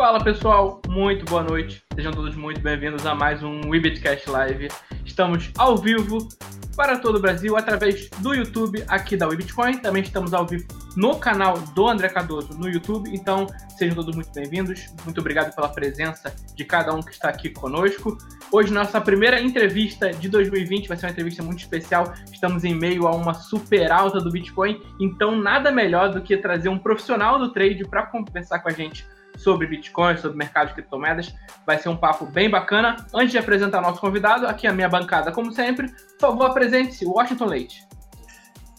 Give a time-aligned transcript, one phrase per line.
[0.00, 1.82] Fala pessoal, muito boa noite.
[1.94, 4.68] Sejam todos muito bem-vindos a mais um Webitcast Live.
[5.04, 6.26] Estamos ao vivo
[6.74, 9.76] para todo o Brasil através do YouTube aqui da Webitcoin.
[9.76, 10.64] Também estamos ao vivo
[10.96, 13.10] no canal do André Cardoso no YouTube.
[13.12, 13.46] Então,
[13.76, 14.86] sejam todos muito bem-vindos.
[15.04, 18.16] Muito obrigado pela presença de cada um que está aqui conosco.
[18.50, 22.10] Hoje, nossa primeira entrevista de 2020 vai ser uma entrevista muito especial.
[22.32, 26.70] Estamos em meio a uma super alta do Bitcoin, então nada melhor do que trazer
[26.70, 29.04] um profissional do trade para conversar com a gente
[29.36, 31.34] sobre Bitcoin, sobre mercado de criptomoedas.
[31.66, 32.96] Vai ser um papo bem bacana.
[33.14, 37.46] Antes de apresentar nosso convidado, aqui a minha bancada, como sempre, por favor, apresente-se, Washington
[37.46, 37.86] Leite.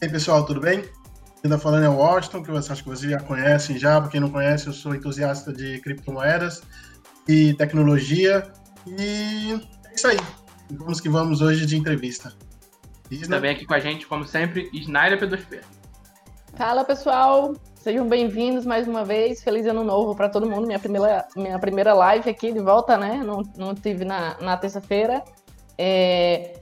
[0.02, 0.82] E aí, pessoal, tudo bem?
[0.82, 4.00] Quem está falando é o Washington, que você acho que vocês já conhecem já.
[4.00, 6.62] Para quem não conhece, eu sou entusiasta de criptomoedas
[7.28, 8.52] e tecnologia.
[8.86, 10.20] E é isso aí.
[10.72, 12.34] Vamos que vamos hoje de entrevista.
[13.10, 13.38] Isna.
[13.38, 15.62] Também aqui com a gente, como sempre, Snyder P2P.
[16.56, 17.54] Fala, pessoal.
[17.82, 19.44] Sejam bem-vindos mais uma vez.
[19.44, 20.68] Feliz ano novo para todo mundo.
[20.68, 23.24] Minha primeira, minha primeira live aqui de volta, né?
[23.26, 25.24] Não, não tive na, na terça-feira.
[25.80, 26.60] É...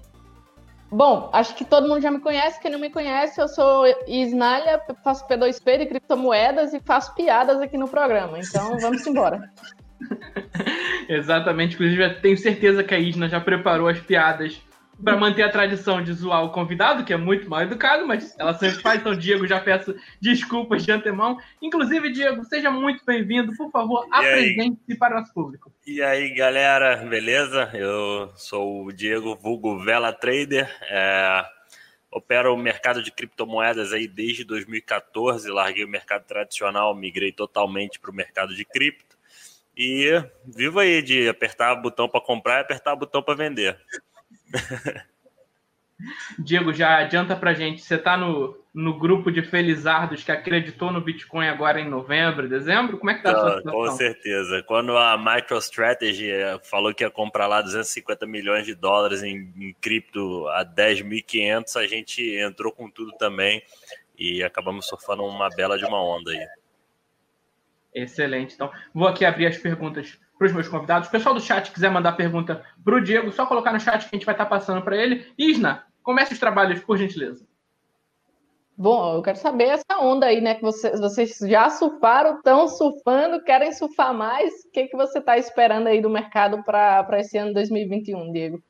[0.89, 2.61] Bom, acho que todo mundo já me conhece.
[2.61, 7.77] Quem não me conhece, eu sou Isnália, faço P2P de criptomoedas e faço piadas aqui
[7.77, 8.39] no programa.
[8.39, 9.41] Então, vamos embora.
[11.09, 11.75] Exatamente.
[11.75, 14.61] Inclusive, tenho certeza que a Isna já preparou as piadas
[15.03, 18.53] para manter a tradição de zoar o convidado, que é muito mal educado, mas ela
[18.53, 18.99] sempre faz.
[18.99, 21.37] Então, Diego, já peço desculpas de antemão.
[21.61, 23.55] Inclusive, Diego, seja muito bem-vindo.
[23.55, 25.71] Por favor, apresente-se para o nosso público.
[25.85, 27.69] E aí, galera, beleza?
[27.73, 30.69] Eu sou o Diego Vulgo Vela Trader.
[30.89, 31.45] É,
[32.11, 35.49] opero o mercado de criptomoedas aí desde 2014.
[35.49, 39.17] Larguei o mercado tradicional, migrei totalmente para o mercado de cripto.
[39.77, 40.11] E
[40.45, 43.79] vivo aí de apertar o botão para comprar e apertar o botão para vender.
[46.39, 51.01] Diego, já adianta pra gente, você tá no, no grupo de felizardos que acreditou no
[51.01, 52.97] Bitcoin agora em novembro, dezembro?
[52.97, 53.81] Como é que tá a sua situação?
[53.81, 54.63] Com certeza.
[54.63, 59.75] Quando a MicroStrategy eh, falou que ia comprar lá 250 milhões de dólares em, em
[59.81, 63.61] cripto a 10.500, a gente entrou com tudo também
[64.17, 66.47] e acabamos surfando uma bela de uma onda aí.
[67.93, 68.53] Excelente.
[68.53, 71.09] Então, vou aqui abrir as perguntas para os meus convidados.
[71.09, 74.15] O pessoal do chat quiser mandar pergunta para o Diego, só colocar no chat que
[74.15, 75.27] a gente vai estar tá passando para ele.
[75.37, 77.45] Isna, comece os trabalhos, por gentileza.
[78.77, 80.55] Bom, eu quero saber essa onda aí, né?
[80.55, 84.53] Que vocês, vocês já surfaram, estão surfando, querem surfar mais.
[84.63, 88.63] O que, que você está esperando aí do mercado para esse ano 2021, Diego?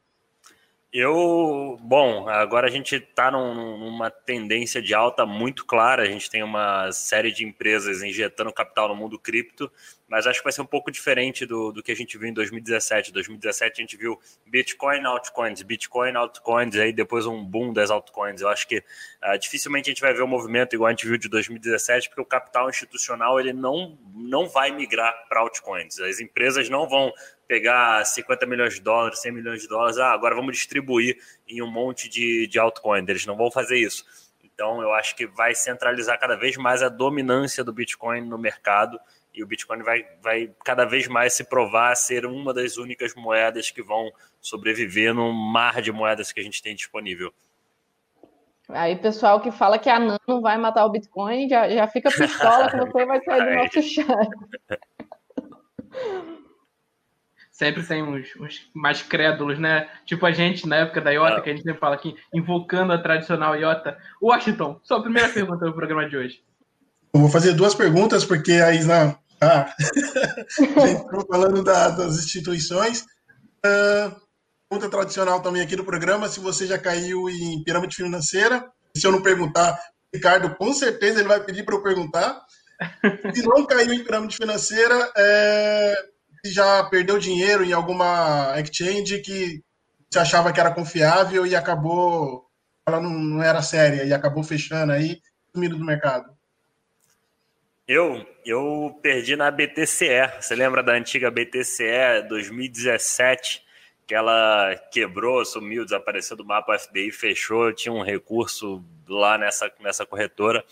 [0.91, 6.01] Eu, bom, agora a gente está num, numa tendência de alta muito clara.
[6.01, 9.71] A gente tem uma série de empresas injetando capital no mundo cripto,
[10.07, 12.33] mas acho que vai ser um pouco diferente do, do que a gente viu em
[12.33, 13.11] 2017.
[13.11, 18.41] Em 2017 a gente viu Bitcoin, altcoins, Bitcoin, altcoins, aí depois um boom das altcoins.
[18.41, 21.19] Eu acho que uh, dificilmente a gente vai ver um movimento igual a gente viu
[21.19, 25.99] de 2017, porque o capital institucional ele não, não vai migrar para altcoins.
[25.99, 27.13] As empresas não vão
[27.49, 31.17] pegar 50 milhões de dólares, 100 milhões de dólares, ah, agora vamos distribuir
[31.47, 33.03] em um monte de, de altcoin.
[33.07, 34.05] Eles não vão fazer isso.
[34.43, 38.99] Então, eu acho que vai centralizar cada vez mais a dominância do Bitcoin no mercado
[39.33, 43.71] e o Bitcoin vai, vai cada vez mais se provar ser uma das únicas moedas
[43.71, 47.33] que vão sobreviver no mar de moedas que a gente tem disponível.
[48.69, 52.69] Aí, pessoal que fala que a Nano vai matar o Bitcoin, já, já fica pistola
[52.69, 54.29] que você vai sair do nosso chat.
[57.59, 59.89] sempre tem uns, uns, mais crédulos, né?
[60.05, 61.41] Tipo a gente, na época da IOTA, ah.
[61.41, 63.97] que a gente sempre fala aqui, invocando a tradicional IOTA.
[64.21, 66.41] Washington, sua primeira pergunta no programa de hoje.
[67.13, 69.73] Eu vou fazer duas perguntas, porque a Isna ah,
[71.29, 73.01] falando da, das instituições.
[73.65, 74.15] Uh,
[74.69, 78.65] pergunta tradicional também aqui do programa, se você já caiu em pirâmide financeira.
[78.95, 79.77] Se eu não perguntar,
[80.13, 82.41] Ricardo, com certeza ele vai pedir para eu perguntar.
[83.35, 85.95] Se não caiu em pirâmide financeira, é,
[86.45, 89.61] já perdeu dinheiro em alguma exchange que
[90.09, 92.45] você achava que era confiável e acabou,
[92.87, 95.19] ela não, não era séria e acabou fechando aí,
[95.53, 96.31] sumindo do mercado?
[97.87, 100.31] Eu, eu perdi na BTCE.
[100.39, 103.63] Você lembra da antiga BTCE 2017?
[104.05, 109.71] Que ela quebrou, sumiu, desapareceu do mapa, o FBI fechou, tinha um recurso lá nessa,
[109.79, 110.63] nessa corretora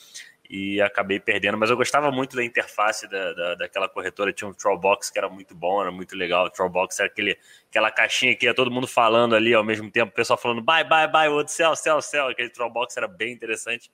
[0.50, 1.58] e acabei perdendo.
[1.58, 4.32] Mas eu gostava muito da interface da, da, daquela corretora.
[4.32, 6.46] Tinha um Trollbox que era muito bom, era muito legal.
[6.46, 7.38] O Trollbox era aquele,
[7.70, 10.84] aquela caixinha que ia todo mundo falando ali ao mesmo tempo, o pessoal falando bye,
[10.84, 12.30] bye, bye, outro céu, céu, céu.
[12.30, 13.92] Aquele Trollbox era bem interessante.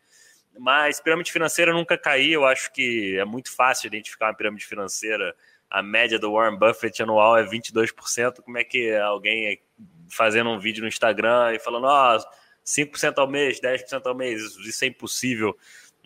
[0.58, 2.32] Mas pirâmide financeira nunca caí.
[2.32, 5.36] Eu acho que é muito fácil identificar uma pirâmide financeira.
[5.70, 8.42] A média do Warren Buffett anual é 22%.
[8.42, 9.60] Como é que alguém
[10.08, 14.86] fazendo um vídeo no Instagram e falando, oh, 5% ao mês, 10% ao mês, isso
[14.86, 15.58] é impossível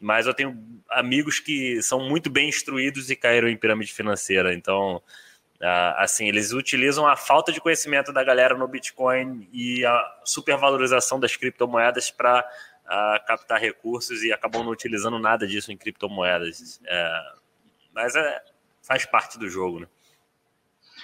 [0.02, 4.54] mas eu tenho amigos que são muito bem instruídos e caíram em pirâmide financeira.
[4.54, 5.02] Então,
[5.98, 11.36] assim, eles utilizam a falta de conhecimento da galera no Bitcoin e a supervalorização das
[11.36, 12.48] criptomoedas para
[13.26, 16.80] captar recursos e acabam não utilizando nada disso em criptomoedas.
[16.86, 17.22] É,
[17.94, 18.42] mas é,
[18.82, 19.88] faz parte do jogo, né?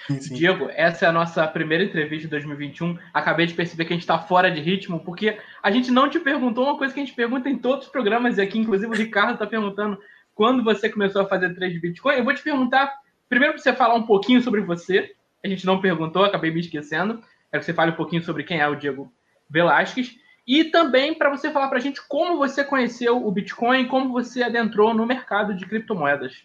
[0.06, 0.34] Sim.
[0.34, 2.98] Diego, essa é a nossa primeira entrevista de 2021.
[3.12, 6.20] Acabei de perceber que a gente está fora de ritmo, porque a gente não te
[6.20, 8.96] perguntou uma coisa que a gente pergunta em todos os programas, e aqui, inclusive, o
[8.96, 9.98] Ricardo está perguntando
[10.34, 12.16] quando você começou a fazer trade de Bitcoin.
[12.16, 12.92] Eu vou te perguntar,
[13.28, 15.14] primeiro, para você falar um pouquinho sobre você.
[15.42, 17.22] A gente não perguntou, acabei me esquecendo.
[17.50, 19.12] Quero que você fale um pouquinho sobre quem é o Diego
[19.48, 20.16] Velasquez.
[20.46, 24.42] E também para você falar para a gente como você conheceu o Bitcoin, como você
[24.42, 26.44] adentrou no mercado de criptomoedas.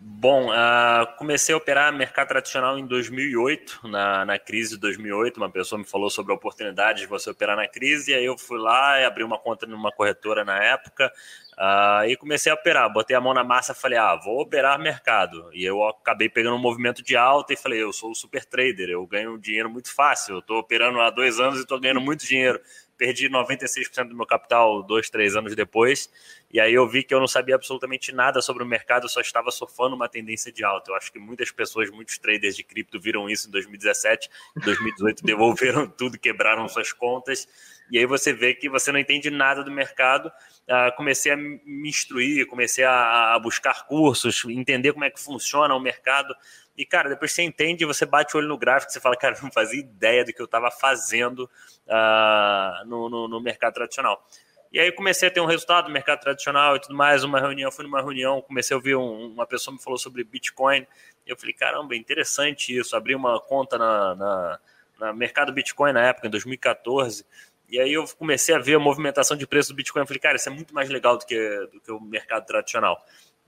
[0.00, 5.36] Bom, uh, comecei a operar mercado tradicional em 2008, na, na crise de 2008.
[5.36, 8.36] Uma pessoa me falou sobre a oportunidade de você operar na crise, e aí eu
[8.36, 11.12] fui lá e abri uma conta numa corretora na época
[11.54, 12.92] uh, e comecei a operar.
[12.92, 15.48] Botei a mão na massa falei, ah, vou operar mercado.
[15.54, 18.90] E eu acabei pegando um movimento de alta e falei, eu sou o super trader,
[18.90, 20.34] eu ganho dinheiro muito fácil.
[20.34, 22.60] Eu estou operando há dois anos e estou ganhando muito dinheiro
[23.04, 26.08] perdi 96% do meu capital dois, três anos depois.
[26.50, 29.50] E aí eu vi que eu não sabia absolutamente nada sobre o mercado, só estava
[29.50, 30.90] surfando uma tendência de alta.
[30.90, 35.22] Eu acho que muitas pessoas, muitos traders de cripto viram isso em 2017, em 2018
[35.26, 37.46] devolveram tudo, quebraram suas contas.
[37.90, 40.28] E aí você vê que você não entende nada do mercado.
[40.66, 45.74] Uh, comecei a me instruir, comecei a, a buscar cursos, entender como é que funciona
[45.74, 46.34] o mercado.
[46.76, 49.50] E, cara, depois você entende, você bate o olho no gráfico, você fala, cara, não
[49.50, 51.48] fazia ideia do que eu estava fazendo
[51.86, 54.26] uh, no, no, no, mercado tradicional.
[54.72, 57.70] E aí comecei a ter um resultado no mercado tradicional e tudo mais, uma reunião,
[57.70, 60.84] fui numa reunião, comecei a ouvir um, uma pessoa me falou sobre Bitcoin,
[61.24, 64.60] eu falei, caramba, interessante isso, abri uma conta na, na,
[64.98, 67.24] na mercado Bitcoin na época, em 2014,
[67.68, 70.36] e aí eu comecei a ver a movimentação de preço do Bitcoin, eu falei, cara,
[70.36, 73.00] isso é muito mais legal do que, do que o mercado tradicional.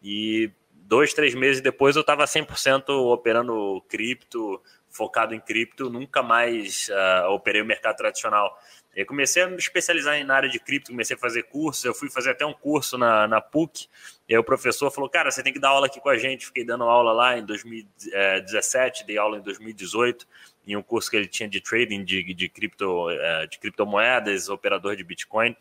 [0.03, 0.51] E
[0.87, 7.31] dois, três meses depois eu estava 100% operando cripto, focado em cripto, nunca mais uh,
[7.31, 8.59] operei o mercado tradicional.
[8.95, 12.09] Eu comecei a me especializar na área de cripto, comecei a fazer cursos, eu fui
[12.09, 13.89] fazer até um curso na, na PUC,
[14.27, 16.47] e aí o professor falou, cara, você tem que dar aula aqui com a gente,
[16.47, 20.27] fiquei dando aula lá em 2017, dei aula em 2018,
[20.67, 24.97] em um curso que ele tinha de trading de, de, cripto, uh, de criptomoedas, operador
[24.97, 25.55] de Bitcoin,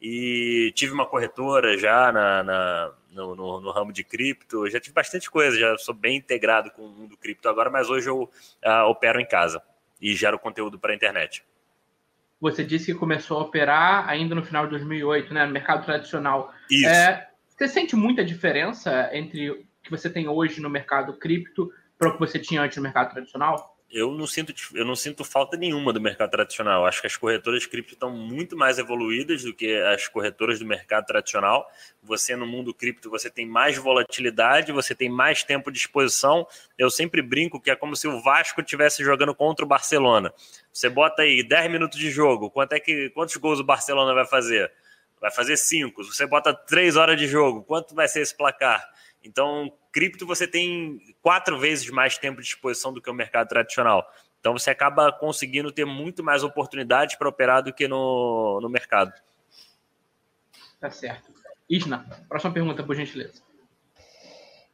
[0.00, 4.94] e tive uma corretora já na, na no, no, no, ramo de cripto, já tive
[4.94, 8.84] bastante coisa, já sou bem integrado com o mundo cripto agora, mas hoje eu uh,
[8.88, 9.60] opero em casa
[10.00, 11.44] e gero conteúdo para a internet.
[12.40, 16.52] Você disse que começou a operar ainda no final de 2008, né, no mercado tradicional.
[16.70, 16.86] Isso.
[16.86, 22.10] É, você sente muita diferença entre o que você tem hoje no mercado cripto para
[22.10, 23.76] o que você tinha antes no mercado tradicional?
[23.90, 26.84] Eu não sinto eu não sinto falta nenhuma do mercado tradicional.
[26.84, 31.06] Acho que as corretoras cripto estão muito mais evoluídas do que as corretoras do mercado
[31.06, 31.70] tradicional.
[32.02, 36.46] Você no mundo cripto você tem mais volatilidade, você tem mais tempo de exposição.
[36.76, 40.32] Eu sempre brinco que é como se o Vasco estivesse jogando contra o Barcelona.
[40.72, 44.26] Você bota aí 10 minutos de jogo, quanto é que quantos gols o Barcelona vai
[44.26, 44.70] fazer?
[45.20, 46.04] Vai fazer 5.
[46.04, 48.86] Você bota 3 horas de jogo, quanto vai ser esse placar?
[49.22, 54.06] Então, cripto você tem quatro vezes mais tempo de exposição do que o mercado tradicional.
[54.40, 59.12] Então, você acaba conseguindo ter muito mais oportunidades para operar do que no, no mercado.
[60.80, 61.32] Tá certo.
[61.68, 63.42] Isna, próxima pergunta, por gentileza.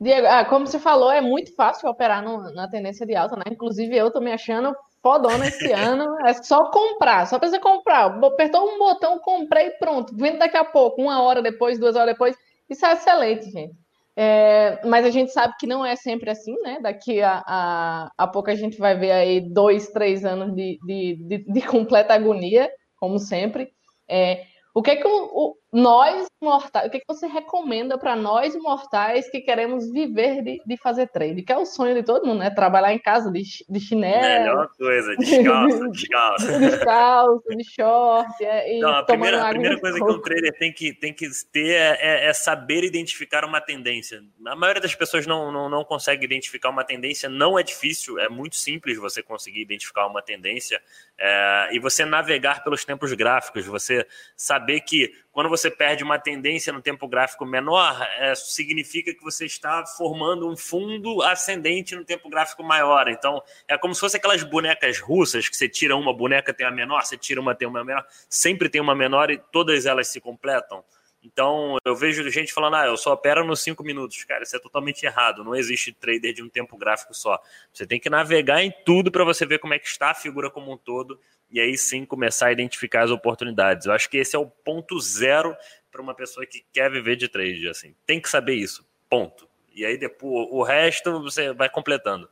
[0.01, 3.45] Diego, ah, como você falou, é muito fácil operar no, na tendência de alta, né?
[3.51, 6.19] Inclusive, eu tô me achando fodona esse ano.
[6.27, 8.07] É só comprar, só precisa comprar.
[8.07, 10.15] Apertou um botão, comprei e pronto.
[10.15, 12.37] Vendo daqui a pouco, uma hora depois, duas horas depois.
[12.69, 13.84] Isso é excelente, gente.
[14.17, 16.79] É, mas a gente sabe que não é sempre assim, né?
[16.81, 21.17] Daqui a, a, a pouco a gente vai ver aí dois, três anos de, de,
[21.17, 23.69] de, de completa agonia, como sempre.
[24.09, 24.45] É,
[24.75, 28.15] o que é que o, o, nós mortais, o que é que você recomenda para
[28.15, 31.43] nós mortais que queremos viver de, de fazer trade?
[31.43, 32.51] Que é o sonho de todo mundo, né?
[32.51, 34.23] Trabalhar em casa de, de chinelo.
[34.23, 36.59] Melhor coisa, descalço, descalço.
[36.61, 38.45] descalço, de short.
[38.45, 41.71] É, Não, a primeira, a primeira coisa que um trader tem que, tem que ter
[41.71, 44.23] é, é, é, saber identificar uma tendência.
[44.47, 48.29] A maioria das pessoas não, não, não consegue identificar uma tendência, não é difícil, é
[48.29, 50.81] muito simples você conseguir identificar uma tendência
[51.19, 56.73] é, e você navegar pelos tempos gráficos, você saber que quando você perde uma tendência
[56.73, 62.31] no tempo gráfico menor, é, significa que você está formando um fundo ascendente no tempo
[62.31, 63.09] gráfico maior.
[63.09, 66.73] Então, é como se fosse aquelas bonecas russas que você tira uma boneca, tem uma
[66.73, 70.21] menor, você tira uma, tem uma menor, sempre tem uma menor e todas elas se
[70.21, 70.85] completam.
[71.21, 74.23] Então, eu vejo gente falando, ah, eu só opero nos 5 minutos.
[74.25, 75.43] Cara, isso é totalmente errado.
[75.43, 77.41] Não existe trader de um tempo gráfico só.
[77.73, 80.49] Você tem que navegar em tudo para você ver como é que está a figura
[80.49, 81.19] como um todo
[81.55, 83.87] e aí sim começar a identificar as oportunidades.
[83.87, 85.57] Eu acho que esse é o ponto zero
[85.89, 87.69] para uma pessoa que quer viver de trade.
[87.69, 88.85] Assim, tem que saber isso.
[89.09, 89.49] Ponto.
[89.73, 92.29] E aí depois o resto você vai completando.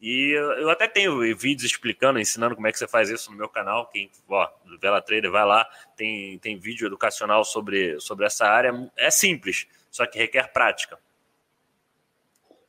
[0.00, 3.48] E eu até tenho vídeos explicando, ensinando como é que você faz isso no meu
[3.48, 3.88] canal.
[3.88, 4.48] Quem, ó,
[4.80, 8.90] Vela Trader, vai lá, tem, tem vídeo educacional sobre, sobre essa área.
[8.96, 10.98] É simples, só que requer prática.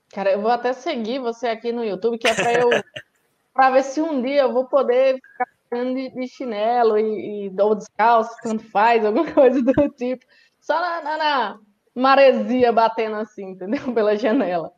[0.10, 2.70] Cara, eu vou até seguir você aqui no YouTube, que é para eu
[3.54, 7.76] para ver se um dia eu vou poder ficar de, de chinelo e, e ou
[7.76, 10.26] descalço, tanto faz, alguma coisa do tipo.
[10.60, 11.60] Só na, na, na
[11.96, 13.82] maresia batendo assim, entendeu?
[13.94, 14.72] Pela janela.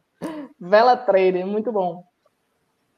[0.59, 2.03] Vela Trader, muito bom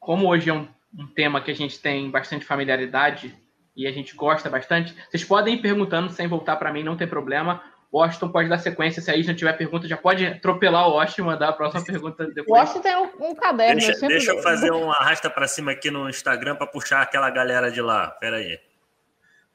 [0.08, 0.66] como hoje é um,
[0.98, 3.36] um, tema que a gente tem bastante familiaridade
[3.76, 7.06] e a gente gosta bastante, vocês podem ir perguntando sem voltar para mim, não tem
[7.06, 7.62] problema.
[7.92, 11.22] O Washington pode dar sequência, se aí não tiver pergunta, já pode atropelar o Washington
[11.22, 12.48] e mandar a próxima pergunta depois.
[12.48, 13.80] O Washington tem um, um caderno.
[13.80, 17.30] Deixa, eu, deixa eu fazer um arrasta para cima aqui no Instagram para puxar aquela
[17.30, 18.12] galera de lá.
[18.12, 18.60] Pera aí.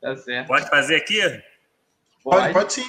[0.00, 0.48] Tá certo.
[0.48, 1.20] Pode fazer aqui?
[2.24, 2.86] Pode, pode sim.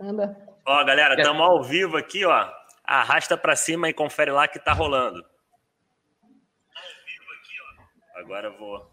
[0.00, 0.36] Anda.
[0.66, 2.52] Ó, galera, estamos ao vivo aqui, ó.
[2.84, 5.24] Arrasta para cima e confere lá que tá rolando.
[8.16, 8.90] Agora eu vou,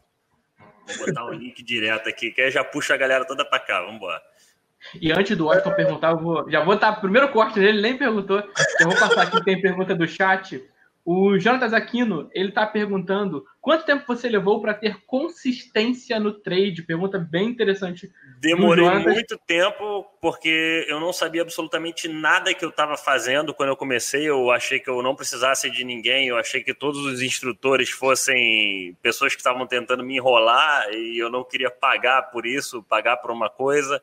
[0.88, 3.60] vou botar o um link direto aqui, que aí já puxa a galera toda para
[3.60, 3.82] cá.
[3.82, 4.22] Vamos embora.
[5.02, 6.94] E antes do Washington perguntar, eu vou, já vou estar.
[6.94, 8.42] Primeiro corte dele, nem perguntou.
[8.80, 10.64] Já vou passar aqui, tem pergunta do chat.
[11.06, 16.82] O Jonatas Aquino, ele está perguntando quanto tempo você levou para ter consistência no trade?
[16.82, 18.12] Pergunta bem interessante.
[18.40, 23.78] Demorei muito tempo, porque eu não sabia absolutamente nada que eu estava fazendo quando eu
[23.78, 24.28] comecei.
[24.28, 28.98] Eu achei que eu não precisasse de ninguém, eu achei que todos os instrutores fossem
[29.00, 33.30] pessoas que estavam tentando me enrolar e eu não queria pagar por isso, pagar por
[33.30, 34.02] uma coisa.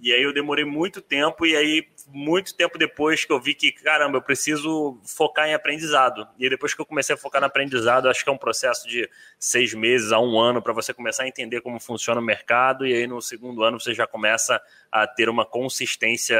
[0.00, 3.72] E aí eu demorei muito tempo, e aí, muito tempo depois que eu vi que,
[3.72, 6.26] caramba, eu preciso focar em aprendizado.
[6.38, 9.08] E depois que eu comecei a focar no aprendizado, acho que é um processo de
[9.38, 12.94] seis meses a um ano para você começar a entender como funciona o mercado, e
[12.94, 14.60] aí no segundo ano você já começa
[14.90, 16.38] a ter uma consistência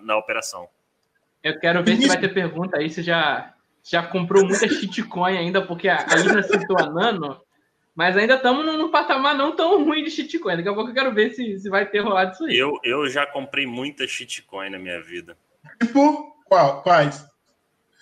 [0.00, 0.68] na operação.
[1.42, 5.62] Eu quero ver se vai ter pergunta aí, você já, já comprou muita shitcoin ainda,
[5.62, 7.40] porque a, Lina citou a Nano,
[7.94, 10.56] mas ainda estamos num patamar não tão ruim de shitcoin.
[10.56, 12.56] Daqui a pouco eu quero ver se, se vai ter rolado isso aí.
[12.56, 15.36] Eu, eu já comprei muita shitcoin na minha vida.
[15.80, 16.82] Tipo, qual?
[16.82, 17.28] Quais?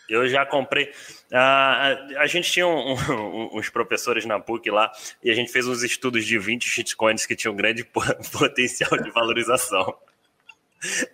[0.08, 0.86] Eu já comprei.
[1.30, 4.90] Uh, a gente tinha um, um, uns professores na PUC lá
[5.22, 7.84] e a gente fez uns estudos de 20 shitcoins que tinham grande
[8.32, 9.94] potencial de valorização.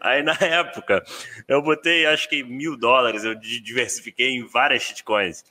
[0.00, 1.02] Aí na época
[1.48, 5.42] eu botei acho que mil dólares, eu diversifiquei em várias shitcoins.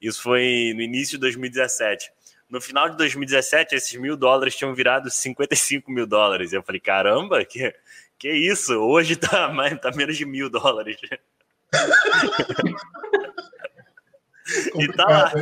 [0.00, 2.10] Isso foi no início de 2017.
[2.48, 6.52] No final de 2017, esses mil dólares tinham virado 55 mil dólares.
[6.52, 7.74] Eu falei, caramba, que,
[8.18, 8.74] que isso?
[8.74, 10.96] Hoje tá, mais, tá menos de mil dólares.
[14.76, 15.32] e tá lá.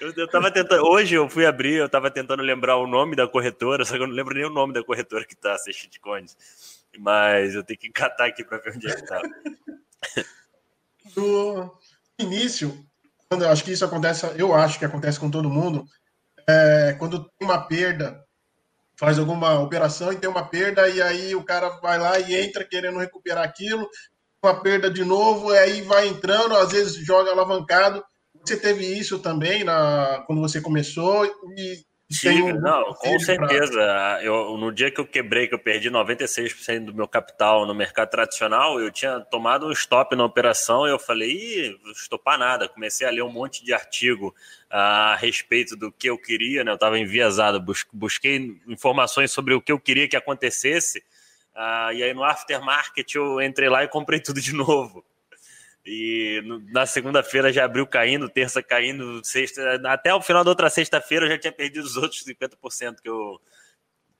[0.00, 0.84] Eu, eu tava tentando.
[0.84, 4.06] Hoje eu fui abrir, eu tava tentando lembrar o nome da corretora, só que eu
[4.06, 6.36] não lembro nem o nome da corretora que tá sem shitcoins.
[6.98, 9.22] Mas eu tenho que catar aqui para ver onde é que tá.
[11.16, 11.76] No
[12.18, 12.86] início,
[13.28, 15.84] quando eu acho que isso acontece, eu acho que acontece com todo mundo,
[16.48, 18.22] é, quando tem uma perda,
[18.96, 22.64] faz alguma operação e tem uma perda, e aí o cara vai lá e entra
[22.64, 23.88] querendo recuperar aquilo,
[24.42, 28.04] uma perda de novo, e aí vai entrando, às vezes joga alavancado.
[28.44, 31.84] Você teve isso também na, quando você começou e
[32.20, 33.80] Tive, não, com certeza.
[34.22, 38.10] Eu, no dia que eu quebrei, que eu perdi 96% do meu capital no mercado
[38.10, 42.68] tradicional, eu tinha tomado um stop na operação e eu falei, ih, estopar nada.
[42.68, 44.34] Comecei a ler um monte de artigo
[44.70, 46.70] a respeito do que eu queria, né?
[46.70, 51.02] Eu estava enviesado, busquei informações sobre o que eu queria que acontecesse
[51.54, 55.04] Uh, e aí no aftermarket eu entrei lá e comprei tudo de novo.
[55.84, 59.80] E na segunda-feira já abriu caindo, terça caindo, sexta.
[59.84, 63.40] Até o final da outra sexta-feira eu já tinha perdido os outros 50% que eu,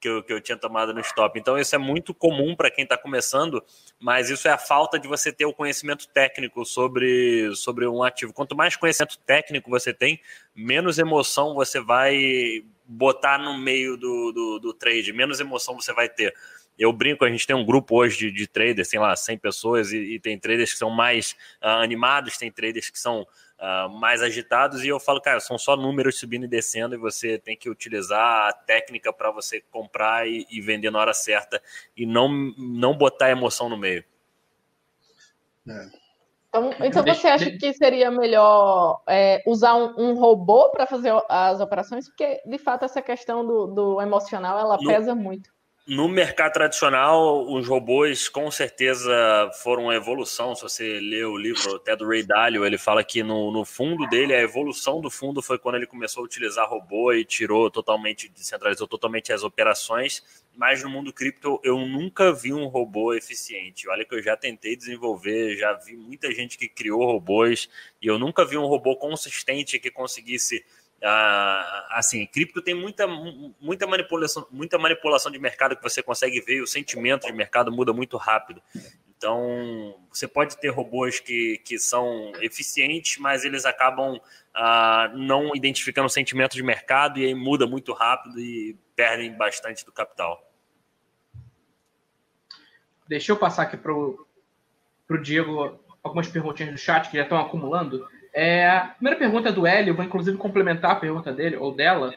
[0.01, 1.39] que, eu, que eu tinha tomado no stop.
[1.39, 3.65] Então isso é muito comum para quem está começando,
[4.01, 8.33] mas isso é a falta de você ter o conhecimento técnico sobre, sobre um ativo.
[8.33, 10.21] Quanto mais conhecimento técnico você tem,
[10.55, 16.09] menos emoção você vai botar no meio do, do, do trade, menos emoção você vai
[16.09, 16.35] ter
[16.83, 19.93] eu brinco, a gente tem um grupo hoje de, de traders, tem lá 100 pessoas,
[19.93, 24.21] e, e tem traders que são mais uh, animados, tem traders que são uh, mais
[24.21, 27.71] agitados, e eu falo, cara, são só números subindo e descendo, e você tem que
[27.71, 31.63] utilizar a técnica para você comprar e, e, vender na hora certa,
[31.97, 34.05] e não, não botar emoção no meio.
[35.69, 36.03] É.
[36.49, 41.61] Então, então você acha que seria melhor é, usar um, um robô para fazer as
[41.61, 42.09] operações?
[42.09, 45.49] Porque, de fato, essa questão do, do emocional, ela no, pesa muito
[45.85, 50.55] No mercado tradicional, os robôs com certeza foram uma evolução.
[50.55, 54.07] Se você lê o livro até do Ray Dalio, ele fala que no, no fundo
[54.07, 58.29] dele, a evolução do fundo foi quando ele começou a utilizar robô e tirou totalmente,
[58.29, 60.23] descentralizou totalmente as operações.
[60.57, 63.89] Mas no mundo cripto, eu nunca vi um robô eficiente.
[63.89, 67.69] Olha que eu já tentei desenvolver, já vi muita gente que criou robôs
[68.01, 70.65] e eu nunca vi um robô consistente que conseguisse
[71.03, 73.07] ah, assim, cripto tem muita,
[73.61, 77.93] muita, manipulação, muita manipulação de mercado que você consegue ver, o sentimento de mercado muda
[77.93, 78.63] muito rápido.
[79.17, 84.21] Então, você pode ter robôs que, que são eficientes, mas eles acabam
[84.55, 89.85] ah, não identificando o sentimento de mercado e aí muda muito rápido e perdem bastante
[89.85, 90.49] do capital.
[93.09, 94.27] Deixa eu passar aqui para o
[95.21, 98.09] Diego algumas perguntinhas do chat que já estão acumulando.
[98.33, 102.13] É, a primeira pergunta é do Hélio, vou inclusive complementar a pergunta dele ou dela.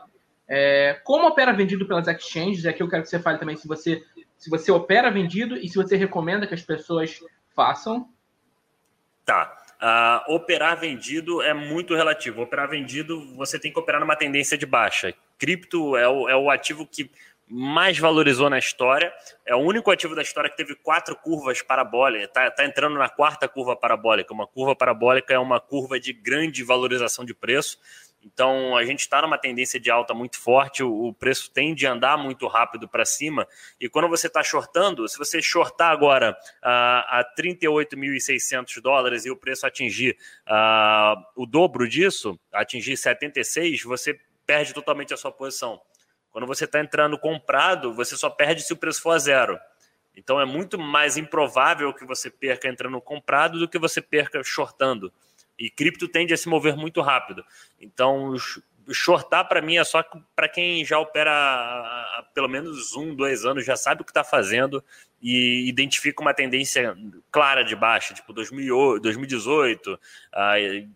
[0.47, 2.65] É, como opera vendido pelas exchanges?
[2.65, 4.03] Aqui eu quero que você fale também se você,
[4.37, 7.19] se você opera vendido e se você recomenda que as pessoas
[7.55, 8.07] façam.
[9.25, 9.57] Tá.
[9.81, 12.41] Uh, operar vendido é muito relativo.
[12.41, 15.13] Operar vendido, você tem que operar numa tendência de baixa.
[15.37, 17.11] Cripto é o, é o ativo que
[17.47, 19.13] mais valorizou na história.
[19.45, 22.27] É o único ativo da história que teve quatro curvas parabólicas.
[22.27, 24.33] Está tá entrando na quarta curva parabólica.
[24.33, 27.79] Uma curva parabólica é uma curva de grande valorização de preço.
[28.25, 32.17] Então, a gente está numa tendência de alta muito forte, o, preço tende a andar
[32.17, 33.47] muito rápido para cima.
[33.79, 39.37] E quando você está shortando, se você shortar agora a, a 38.600 dólares e o
[39.37, 45.79] preço atingir uh, o dobro disso, atingir 76, você perde totalmente a sua posição.
[46.35, 49.57] Quando você está entrando comprado, você só perde se o preço for a zero.
[50.13, 55.13] Então é muito mais improvável que você perca entrando comprado do que você perca shortando.
[55.57, 57.41] E cripto tende a se mover muito rápido.
[57.79, 58.35] Então,
[58.91, 60.03] shortar para mim é só
[60.35, 64.23] para quem já opera há pelo menos um, dois anos, já sabe o que está
[64.23, 64.83] fazendo
[65.21, 66.95] e identifica uma tendência
[67.31, 69.99] clara de baixa, tipo 2018, uh,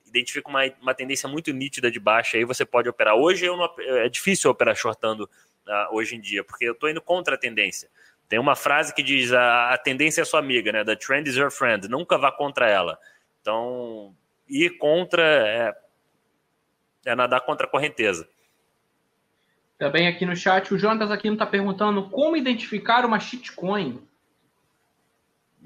[0.08, 3.16] identifica uma, uma tendência muito nítida de baixa, aí você pode operar.
[3.16, 5.24] Hoje eu não, é difícil operar shortando
[5.68, 7.90] uh, hoje em dia, porque eu estou indo contra a tendência.
[8.28, 10.84] Tem uma frase que diz a, a tendência é sua amiga, né?
[10.84, 11.88] The trend is your friend.
[11.88, 13.00] Nunca vá contra ela.
[13.42, 14.14] Então,
[14.48, 15.76] ir contra é,
[17.06, 18.28] é nadar contra a correnteza.
[19.78, 24.02] Também aqui no chat, o Jonas aqui está perguntando como identificar uma shitcoin.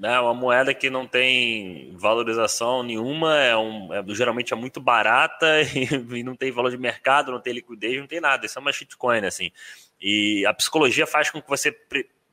[0.02, 5.62] É uma moeda que não tem valorização nenhuma, é, um, é geralmente é muito barata
[5.74, 8.46] e, e, não tem valor de mercado, não tem liquidez, não tem nada.
[8.46, 9.50] Isso é uma shitcoin, assim.
[10.00, 11.76] E a psicologia faz com que você,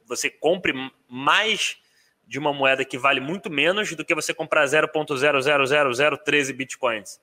[0.06, 0.74] você compre
[1.08, 1.78] mais
[2.28, 7.20] de uma moeda que vale muito menos do que você comprar 0.00013 bitcoins.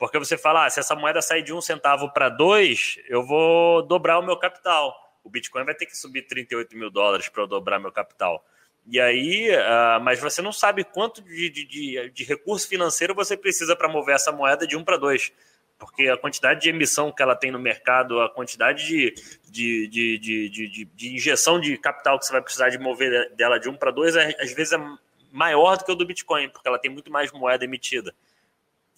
[0.00, 3.82] Porque você fala, ah, se essa moeda sair de um centavo para dois, eu vou
[3.82, 4.96] dobrar o meu capital.
[5.22, 8.42] O Bitcoin vai ter que subir 38 mil dólares para eu dobrar meu capital.
[8.86, 13.76] E aí, uh, mas você não sabe quanto de, de, de recurso financeiro você precisa
[13.76, 15.30] para mover essa moeda de um para dois.
[15.78, 19.14] Porque a quantidade de emissão que ela tem no mercado, a quantidade de,
[19.50, 23.68] de, de, de, de injeção de capital que você vai precisar de mover dela de
[23.68, 24.78] um para dois, é, às vezes é
[25.30, 28.14] maior do que o do Bitcoin, porque ela tem muito mais moeda emitida.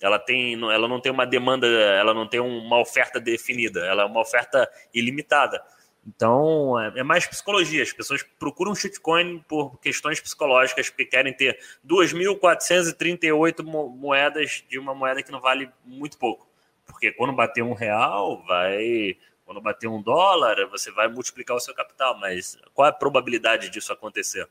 [0.03, 4.05] Ela, tem, ela não tem uma demanda, ela não tem uma oferta definida, ela é
[4.05, 5.63] uma oferta ilimitada.
[6.05, 7.83] Então, é, é mais psicologia.
[7.83, 15.23] As pessoas procuram shitcoin por questões psicológicas, porque querem ter 2.438 moedas de uma moeda
[15.23, 16.49] que não vale muito pouco.
[16.85, 19.17] Porque quando bater um real, vai.
[19.45, 22.19] Quando bater um dólar, você vai multiplicar o seu capital.
[22.19, 24.49] Mas qual é a probabilidade disso acontecer?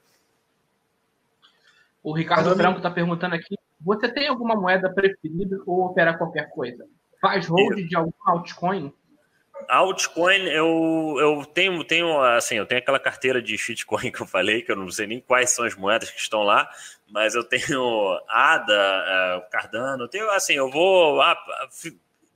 [2.02, 6.86] O Ricardo Franco está perguntando aqui: você tem alguma moeda preferida ou opera qualquer coisa?
[7.20, 8.94] Faz hold de algum altcoin?
[9.68, 14.62] Altcoin, eu, eu tenho, tenho, assim, eu tenho aquela carteira de shitcoin que eu falei,
[14.62, 16.70] que eu não sei nem quais são as moedas que estão lá,
[17.10, 21.38] mas eu tenho ADA, é, Cardano, eu tenho, assim, eu vou, ah,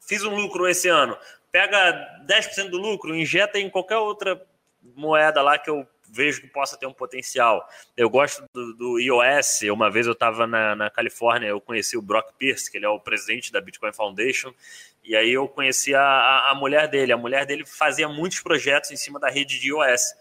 [0.08, 1.18] fiz um lucro esse ano,
[1.52, 4.40] pega 10% do lucro, injeta em qualquer outra
[4.96, 7.68] moeda lá que eu vejo que possa ter um potencial.
[7.98, 9.64] Eu gosto do, do iOS.
[9.64, 12.90] Uma vez eu estava na, na Califórnia, eu conheci o Brock Pierce, que ele é
[12.90, 14.54] o presidente da Bitcoin Foundation,
[15.04, 17.12] e aí eu conheci a, a, a mulher dele.
[17.12, 20.16] A mulher dele fazia muitos projetos em cima da rede de iOS.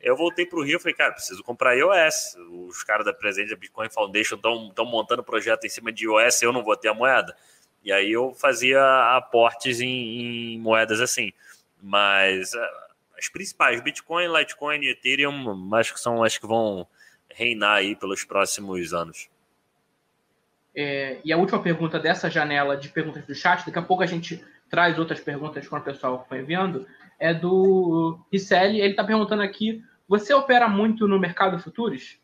[0.00, 2.36] Eu voltei para o Rio e falei, cara, preciso comprar iOS.
[2.68, 6.52] Os caras da presidente da Bitcoin Foundation estão montando projeto em cima de iOS, eu
[6.52, 7.36] não vou ter a moeda.
[7.84, 8.82] E aí eu fazia
[9.16, 11.32] aportes em, em moedas assim.
[11.80, 12.52] Mas
[13.18, 16.86] as principais, Bitcoin, Litecoin e Ethereum, acho que são as que vão
[17.30, 19.28] reinar aí pelos próximos anos.
[20.74, 24.06] É, e a última pergunta dessa janela de perguntas do chat, daqui a pouco a
[24.06, 26.86] gente traz outras perguntas quando o pessoal for enviando,
[27.18, 28.80] é do Ricelli.
[28.80, 32.18] Ele está perguntando aqui Você opera muito no mercado futuros?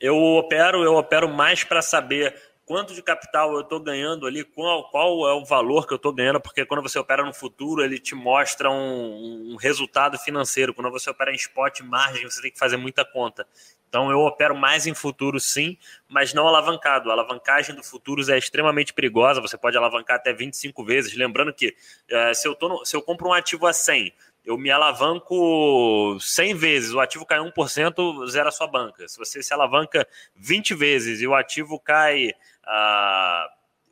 [0.00, 2.34] Eu opero, eu opero mais para saber
[2.66, 6.12] quanto de capital eu estou ganhando ali, qual, qual, é o valor que eu estou
[6.12, 10.72] ganhando, porque quando você opera no futuro, ele te mostra um, um, resultado financeiro.
[10.72, 13.46] Quando você opera em spot margem, você tem que fazer muita conta.
[13.88, 17.10] Então eu opero mais em futuro, sim, mas não alavancado.
[17.10, 21.14] A alavancagem do futuros é extremamente perigosa, você pode alavancar até 25 vezes.
[21.14, 21.76] Lembrando que
[22.08, 24.12] é, se, eu no, se eu compro um ativo a 100
[24.44, 29.08] eu me alavanco 100 vezes, o ativo cai 1%, zera a sua banca.
[29.08, 32.30] Se você se alavanca 20 vezes e o ativo cai
[32.66, 33.48] a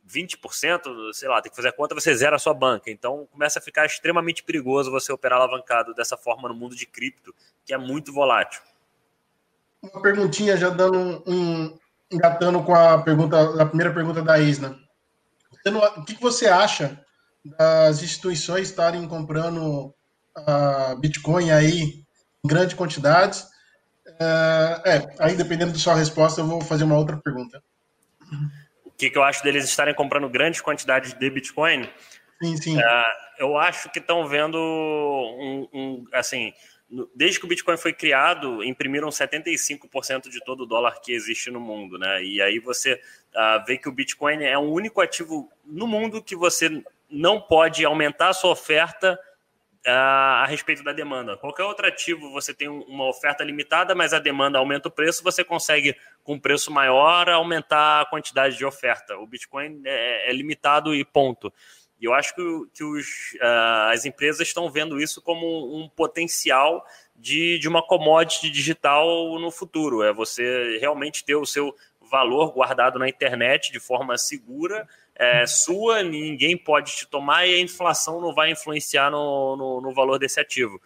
[0.07, 2.91] 20%, sei lá, tem que fazer a conta, você zera a sua banca.
[2.91, 7.33] Então começa a ficar extremamente perigoso você operar alavancado dessa forma no mundo de cripto,
[7.65, 8.61] que é muito volátil.
[9.81, 11.77] Uma perguntinha já dando um,
[12.11, 14.77] engatando com a pergunta, a primeira pergunta da Isna.
[15.97, 16.99] O que você acha
[17.43, 19.93] das instituições estarem comprando
[20.37, 22.05] uh, Bitcoin aí
[22.43, 23.43] em grande quantidade.
[24.07, 27.61] Uh, é, aí dependendo da sua resposta, eu vou fazer uma outra pergunta.
[28.93, 31.89] O que, que eu acho deles estarem comprando grandes quantidades de Bitcoin?
[32.41, 32.77] Sim, sim.
[32.77, 32.81] Uh,
[33.37, 36.53] eu acho que estão vendo um, um, assim,
[37.15, 41.59] desde que o Bitcoin foi criado, imprimiram 75% de todo o dólar que existe no
[41.59, 42.23] mundo, né?
[42.23, 46.35] E aí você uh, vê que o Bitcoin é o único ativo no mundo que
[46.35, 49.19] você não pode aumentar a sua oferta
[49.85, 51.37] a, respeito da demanda.
[51.37, 55.43] Qualquer outro ativo, você tem uma oferta limitada, mas a demanda aumenta o preço, você
[55.43, 59.17] consegue, com preço maior, aumentar a quantidade de oferta.
[59.17, 61.51] O Bitcoin é, é limitado e ponto.
[61.99, 62.41] E eu acho que,
[62.73, 63.05] que os,
[63.89, 70.03] as empresas estão vendo isso como um potencial de, de uma commodity digital no futuro.
[70.03, 76.01] É você realmente ter o seu valor guardado na internet de forma segura é sua,
[76.03, 80.39] ninguém pode te tomar e a inflação não vai influenciar no, no, no valor desse
[80.39, 80.81] ativo.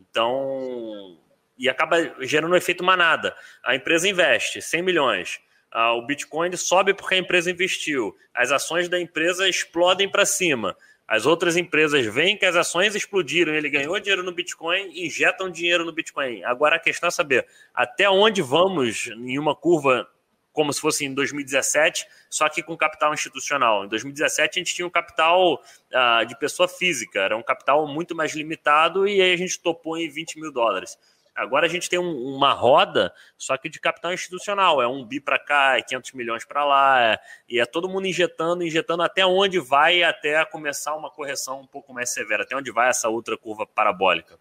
[0.00, 1.16] Então,
[1.58, 3.34] e acaba gerando um efeito manada.
[3.62, 5.40] A empresa investe 100 milhões,
[5.70, 10.76] ah, o Bitcoin sobe porque a empresa investiu, as ações da empresa explodem para cima.
[11.08, 15.84] As outras empresas veem que as ações explodiram, ele ganhou dinheiro no Bitcoin, injetam dinheiro
[15.84, 16.42] no Bitcoin.
[16.44, 20.08] Agora a questão é saber até onde vamos em uma curva
[20.52, 23.84] como se fosse em 2017, só que com capital institucional.
[23.84, 28.14] Em 2017 a gente tinha um capital uh, de pessoa física, era um capital muito
[28.14, 30.98] mais limitado e aí a gente topou em 20 mil dólares.
[31.34, 34.82] Agora a gente tem um, uma roda, só que de capital institucional.
[34.82, 38.06] É um bi para cá, é 500 milhões para lá, é, e é todo mundo
[38.06, 42.70] injetando, injetando até onde vai, até começar uma correção um pouco mais severa, até onde
[42.70, 44.38] vai essa outra curva parabólica.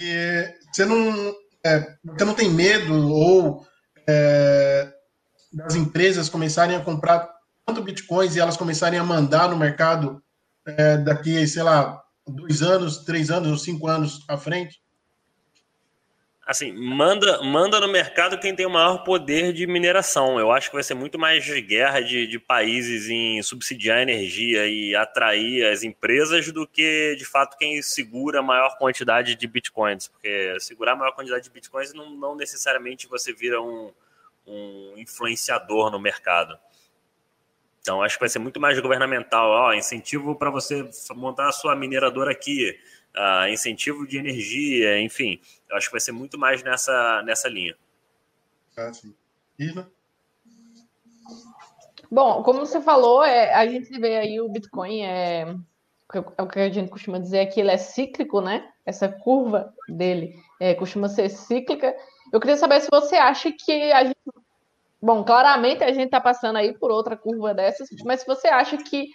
[0.00, 3.66] E você não, é, você não tem medo ou
[4.08, 4.90] é,
[5.52, 7.28] das empresas começarem a comprar
[7.66, 10.22] tanto bitcoins e elas começarem a mandar no mercado
[10.66, 14.80] é, daqui, sei lá, dois anos, três anos ou cinco anos à frente?
[16.48, 20.40] Assim, manda, manda no mercado quem tem o maior poder de mineração.
[20.40, 24.96] Eu acho que vai ser muito mais guerra de, de países em subsidiar energia e
[24.96, 30.08] atrair as empresas do que, de fato, quem segura a maior quantidade de bitcoins.
[30.08, 33.92] Porque segurar a maior quantidade de bitcoins não, não necessariamente você vira um,
[34.46, 36.58] um influenciador no mercado.
[37.82, 39.50] Então, acho que vai ser muito mais governamental.
[39.50, 42.74] Ó, incentivo para você montar a sua mineradora aqui
[43.18, 45.40] uh, incentivo de energia, enfim.
[45.68, 47.76] Eu acho que vai ser muito mais nessa, nessa linha.
[48.76, 49.12] Ah, sim.
[49.58, 49.90] Isla?
[52.10, 55.54] Bom, como você falou, é, a gente vê aí o Bitcoin, é,
[56.36, 58.66] é o que a gente costuma dizer aqui, ele é cíclico, né?
[58.86, 61.94] Essa curva dele é, costuma ser cíclica.
[62.32, 64.16] Eu queria saber se você acha que a gente.
[65.00, 68.76] Bom, claramente a gente está passando aí por outra curva dessas, mas se você acha
[68.78, 69.10] que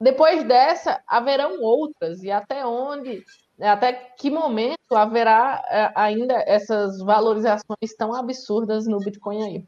[0.00, 3.22] depois dessa, haverão outras, e até onde,
[3.60, 9.64] até que momento haverá é, ainda essas valorizações tão absurdas no Bitcoin aí?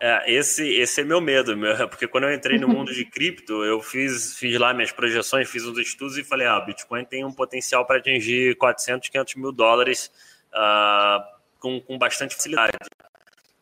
[0.00, 3.64] É, esse, esse é meu medo, meu, porque quando eu entrei no mundo de cripto,
[3.64, 7.32] eu fiz, fiz lá minhas projeções, fiz uns estudos e falei, ah, Bitcoin tem um
[7.32, 10.10] potencial para atingir 400, 500 mil dólares
[10.52, 11.22] uh,
[11.58, 12.72] com, com bastante facilidade.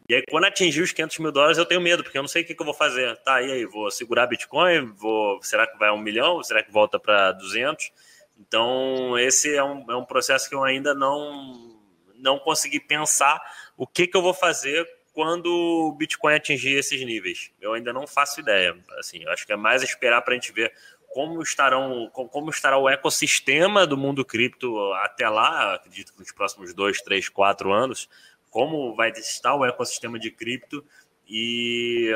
[0.08, 2.42] E aí, quando atingir os 500 mil dólares, eu tenho medo, porque eu não sei
[2.42, 3.16] o que, que eu vou fazer.
[3.18, 3.64] Tá, e aí?
[3.64, 4.92] Vou segurar Bitcoin?
[4.96, 6.42] Vou, será que vai a um milhão?
[6.42, 7.92] Será que volta para 200?
[8.38, 11.80] Então, esse é um, é um processo que eu ainda não,
[12.16, 13.40] não consegui pensar
[13.76, 17.52] o que, que eu vou fazer quando o Bitcoin atingir esses níveis.
[17.60, 18.76] Eu ainda não faço ideia.
[18.98, 20.72] Assim, acho que é mais esperar para a gente ver
[21.12, 26.72] como estarão como estará o ecossistema do mundo cripto até lá, acredito que nos próximos
[26.72, 28.08] dois, três, quatro anos,
[28.52, 30.84] como vai estar o ecossistema de cripto
[31.26, 32.12] e,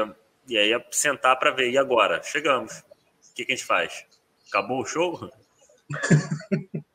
[0.46, 1.70] e aí sentar para ver.
[1.70, 2.22] E agora?
[2.22, 2.80] Chegamos.
[2.80, 4.04] O que, que a gente faz?
[4.48, 5.30] Acabou o show?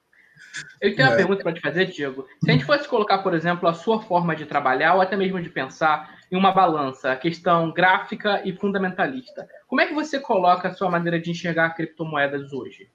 [0.79, 1.17] Eu tenho uma é.
[1.17, 2.27] pergunta para te fazer, Diego.
[2.43, 5.41] Se a gente fosse colocar, por exemplo, a sua forma de trabalhar, ou até mesmo
[5.41, 10.67] de pensar, em uma balança, a questão gráfica e fundamentalista, como é que você coloca
[10.67, 12.89] a sua maneira de enxergar criptomoedas hoje?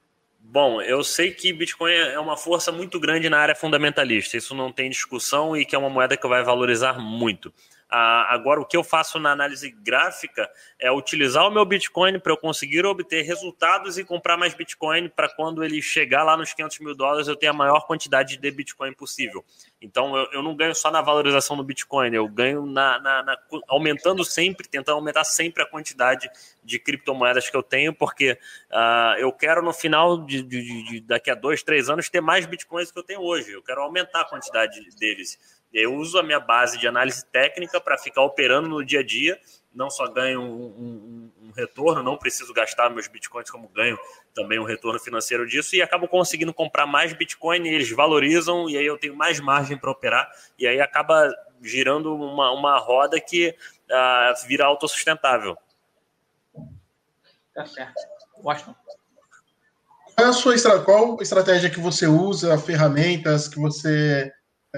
[0.48, 4.70] Bom, eu sei que Bitcoin é uma força muito grande na área fundamentalista, isso não
[4.70, 7.52] tem discussão e que é uma moeda que vai valorizar muito.
[7.88, 12.32] Ah, agora, o que eu faço na análise gráfica é utilizar o meu Bitcoin para
[12.32, 16.80] eu conseguir obter resultados e comprar mais Bitcoin para quando ele chegar lá nos 500
[16.80, 19.44] mil dólares eu ter a maior quantidade de Bitcoin possível.
[19.80, 23.38] Então, eu, eu não ganho só na valorização do Bitcoin, eu ganho na, na, na,
[23.68, 26.28] aumentando sempre, tentando aumentar sempre a quantidade
[26.64, 28.32] de criptomoedas que eu tenho, porque
[28.72, 32.46] uh, eu quero no final de, de, de, daqui a dois, três anos ter mais
[32.46, 33.52] Bitcoins que eu tenho hoje.
[33.52, 35.38] Eu quero aumentar a quantidade deles.
[35.72, 39.38] Eu uso a minha base de análise técnica para ficar operando no dia a dia,
[39.74, 43.98] não só ganho um, um, um, retorno, não preciso gastar meus bitcoins como ganho
[44.34, 48.86] também um retorno financeiro disso, e acabo conseguindo comprar mais bitcoin, eles valorizam, e aí
[48.86, 51.30] eu tenho mais margem para operar, e aí acaba
[51.62, 55.58] girando uma, uma roda que uh, vira autossustentável.
[57.54, 57.94] Tá certo.
[58.42, 58.74] Washington.
[60.14, 64.32] Qual a sua qual estratégia que você usa, ferramentas que você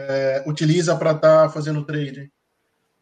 [0.08, 2.30] é, utiliza para estar tá fazendo trade?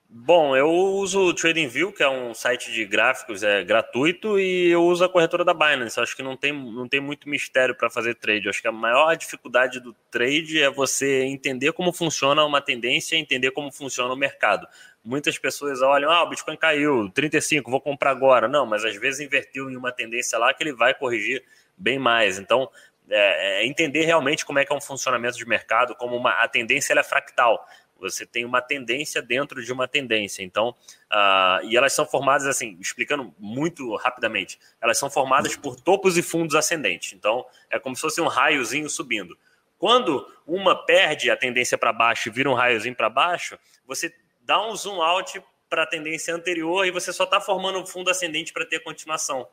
[0.09, 4.83] Bom, eu uso o TradingView, que é um site de gráficos é gratuito, e eu
[4.83, 6.01] uso a corretora da Binance.
[6.01, 8.49] Acho que não tem, não tem muito mistério para fazer trade.
[8.49, 13.51] Acho que a maior dificuldade do trade é você entender como funciona uma tendência, entender
[13.51, 14.67] como funciona o mercado.
[15.05, 18.49] Muitas pessoas olham, ah, o Bitcoin caiu, 35, vou comprar agora.
[18.49, 21.45] Não, mas às vezes invertiu em uma tendência lá que ele vai corrigir
[21.77, 22.39] bem mais.
[22.39, 22.71] Então,
[23.09, 26.49] é, é entender realmente como é que é um funcionamento de mercado, como uma, a
[26.49, 27.67] tendência é fractal.
[27.99, 30.43] Você tem uma tendência dentro de uma tendência.
[30.43, 30.71] Então,
[31.11, 36.23] uh, e elas são formadas assim, explicando muito rapidamente, elas são formadas por topos e
[36.23, 37.15] fundos ascendentes.
[37.15, 39.37] Então, é como se fosse um raiozinho subindo.
[39.79, 44.63] Quando uma perde a tendência para baixo e vira um raiozinho para baixo, você dá
[44.67, 48.53] um zoom out para a tendência anterior e você só está formando um fundo ascendente
[48.53, 49.49] para ter continuação.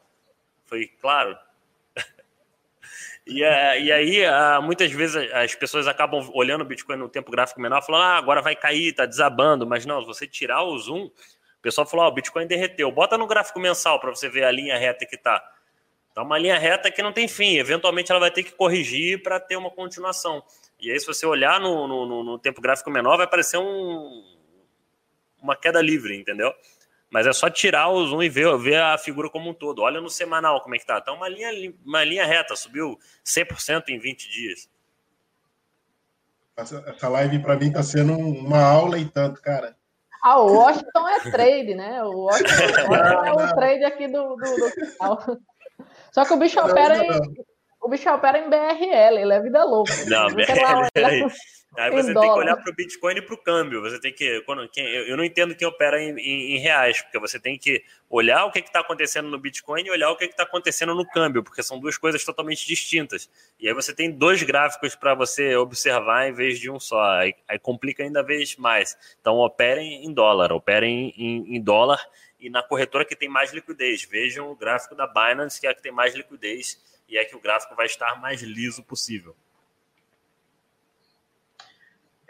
[0.66, 1.38] Foi claro?
[3.26, 7.32] E, é, e aí, ah, muitas vezes as pessoas acabam olhando o Bitcoin no tempo
[7.32, 9.66] gráfico menor, falando, ah, agora vai cair, tá desabando.
[9.66, 12.92] Mas não, se você tirar o zoom, o pessoal falou, ah, o Bitcoin derreteu.
[12.92, 15.42] Bota no gráfico mensal para você ver a linha reta que tá.
[16.14, 17.58] Tá uma linha reta que não tem fim.
[17.58, 20.44] Eventualmente ela vai ter que corrigir para ter uma continuação.
[20.80, 24.24] E aí, se você olhar no, no, no tempo gráfico menor, vai aparecer um,
[25.42, 26.54] uma queda livre, entendeu?
[27.14, 29.84] Mas é só tirar o zoom e ver, ver a figura como um todo.
[29.84, 31.00] Olha no semanal como é que tá.
[31.00, 31.52] Tá uma linha,
[31.86, 34.68] uma linha reta, subiu 100% em 20 dias.
[36.58, 39.78] Essa, essa live para mim tá sendo uma aula e tanto, cara.
[40.24, 42.04] Ah, o Washington é trade, né?
[42.04, 42.50] O Washington
[43.28, 45.42] é o trade aqui do, do, do
[46.12, 47.12] Só que o bicho opera em,
[47.80, 49.94] o bicho opera em BRL, ele é vida louca.
[50.08, 51.32] Não, BRL.
[51.76, 53.82] Aí você tem que olhar para o Bitcoin e para o câmbio.
[53.82, 54.42] Você tem que.
[54.42, 57.84] Quando, quem, eu não entendo quem opera em, em, em, reais, porque você tem que
[58.10, 61.44] olhar o que está acontecendo no Bitcoin e olhar o que está acontecendo no câmbio,
[61.44, 63.30] porque são duas coisas totalmente distintas.
[63.60, 67.02] E aí você tem dois gráficos para você observar em vez de um só.
[67.04, 68.96] Aí, aí, complica ainda vez mais.
[69.20, 72.00] Então operem em dólar, operem em, em dólar
[72.40, 74.04] e na corretora que tem mais liquidez.
[74.04, 77.36] Vejam o gráfico da Binance, que é a que tem mais liquidez e é que
[77.36, 79.36] o gráfico vai estar mais liso possível.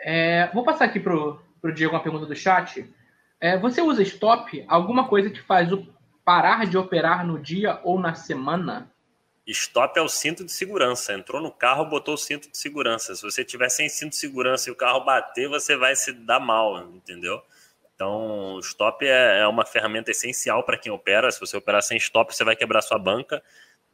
[0.04, 2.86] É, vou passar aqui para o Diego uma pergunta do chat.
[3.40, 5.88] É, você usa stop, alguma coisa que faz o
[6.26, 8.92] parar de operar no dia ou na semana?
[9.48, 11.14] Stop é o cinto de segurança.
[11.14, 13.16] Entrou no carro, botou o cinto de segurança.
[13.16, 16.40] Se você tiver sem cinto de segurança e o carro bater, você vai se dar
[16.40, 17.42] mal, entendeu?
[17.96, 21.32] Então, o stop é, é uma ferramenta essencial para quem opera.
[21.32, 23.44] Se você operar sem stop, você vai quebrar sua banca.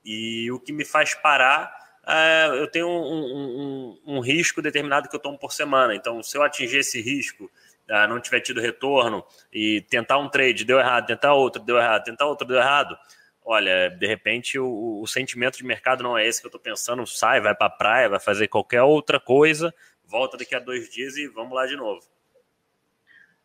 [0.05, 1.71] E o que me faz parar
[2.09, 5.93] é, eu tenho um, um, um, risco determinado que eu tomo por semana.
[5.93, 7.49] Então, se eu atingir esse risco,
[7.87, 12.03] é, não tiver tido retorno e tentar um trade, deu errado, tentar outro, deu errado,
[12.03, 12.97] tentar outro, deu errado.
[13.45, 17.05] Olha, de repente o, o sentimento de mercado não é esse que eu estou pensando.
[17.05, 19.73] Sai, vai para a praia, vai fazer qualquer outra coisa,
[20.05, 22.01] volta daqui a dois dias e vamos lá de novo.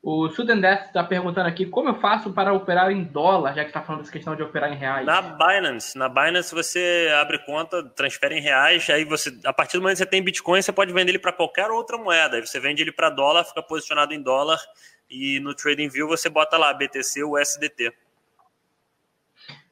[0.06, 3.70] O Sudden Death está perguntando aqui como eu faço para operar em dólar, já que
[3.70, 5.06] está falando dessa questão de operar em reais.
[5.06, 9.80] Na Binance, na Binance você abre conta, transfere em reais, aí você, a partir do
[9.80, 12.36] momento que você tem Bitcoin, você pode vender ele para qualquer outra moeda.
[12.36, 14.58] Aí você vende ele para dólar, fica posicionado em dólar
[15.08, 17.90] e no TradingView você bota lá BTC ou USDT.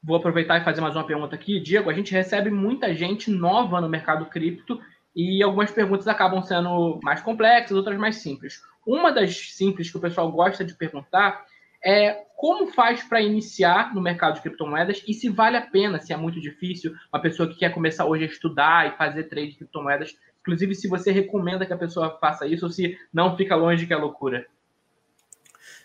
[0.02, 1.60] Vou aproveitar e fazer mais uma pergunta aqui.
[1.60, 4.80] Diego, a gente recebe muita gente nova no mercado cripto
[5.14, 8.62] e algumas perguntas acabam sendo mais complexas, outras mais simples.
[8.86, 11.44] Uma das simples que o pessoal gosta de perguntar
[11.84, 16.12] é como faz para iniciar no mercado de criptomoedas e se vale a pena, se
[16.12, 19.56] é muito difícil, uma pessoa que quer começar hoje a estudar e fazer trade de
[19.58, 23.86] criptomoedas, inclusive se você recomenda que a pessoa faça isso ou se não fica longe
[23.86, 24.46] que é loucura.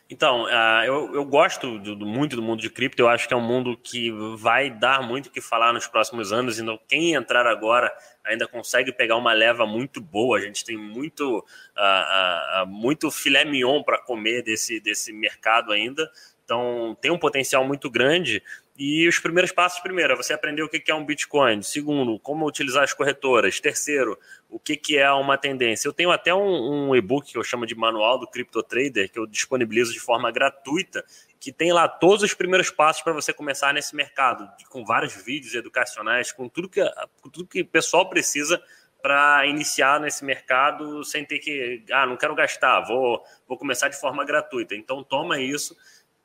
[0.10, 3.34] Então, uh, eu, eu gosto do, do, muito do mundo de cripto, eu acho que
[3.34, 7.14] é um mundo que vai dar muito o que falar nos próximos anos, então quem
[7.14, 7.92] entrar agora
[8.28, 13.46] ainda consegue pegar uma leva muito boa, a gente tem muito, uh, uh, muito filé
[13.46, 16.10] mignon para comer desse, desse mercado ainda,
[16.44, 18.44] então tem um potencial muito grande,
[18.78, 21.64] e os primeiros passos, primeiro, é você aprender o que é um Bitcoin.
[21.64, 23.60] Segundo, como utilizar as corretoras.
[23.60, 25.88] Terceiro, o que é uma tendência.
[25.88, 29.18] Eu tenho até um, um e-book que eu chamo de Manual do Crypto Trader, que
[29.18, 31.04] eu disponibilizo de forma gratuita,
[31.40, 35.54] que tem lá todos os primeiros passos para você começar nesse mercado, com vários vídeos
[35.54, 36.82] educacionais, com tudo que,
[37.22, 38.62] com tudo que o pessoal precisa
[39.02, 44.00] para iniciar nesse mercado sem ter que, ah, não quero gastar, vou, vou começar de
[44.00, 44.76] forma gratuita.
[44.76, 45.76] Então, toma isso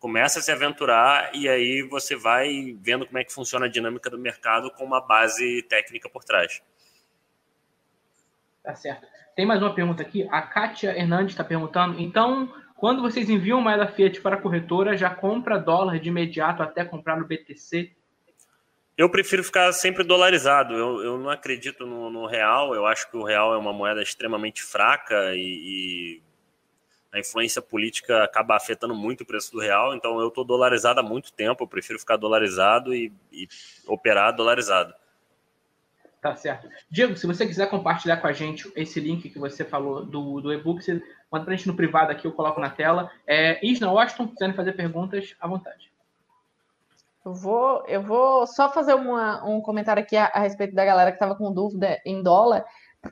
[0.03, 4.11] começa a se aventurar e aí você vai vendo como é que funciona a dinâmica
[4.11, 6.61] do mercado com uma base técnica por trás.
[8.65, 9.07] Tá certo.
[9.37, 10.27] Tem mais uma pergunta aqui.
[10.29, 12.01] A Kátia Hernandes está perguntando.
[12.01, 16.85] Então, quando vocês enviam moeda Fiat para a corretora, já compra dólar de imediato até
[16.85, 17.93] comprar no BTC?
[18.99, 20.75] Eu prefiro ficar sempre dolarizado.
[20.75, 22.75] Eu, eu não acredito no, no, real.
[22.75, 26.23] Eu acho que o real é uma moeda extremamente fraca e, e
[27.13, 31.05] a influência política acaba afetando muito o preço do real, então eu estou dolarizado há
[31.05, 33.47] muito tempo, eu prefiro ficar dolarizado e, e,
[33.87, 34.93] operar dolarizado.
[36.23, 36.69] Tá certo.
[36.89, 40.53] Diego, se você quiser compartilhar com a gente esse link que você falou do, do
[40.53, 43.11] e-book, você manda pra gente no privado aqui, eu coloco na tela.
[43.27, 45.93] É, Isna Washington, quiserem fazer perguntas, à vontade.
[47.27, 51.11] Eu vou, eu vou só fazer uma, um comentário aqui a, a respeito da galera
[51.11, 52.65] que estava com dúvida em dólar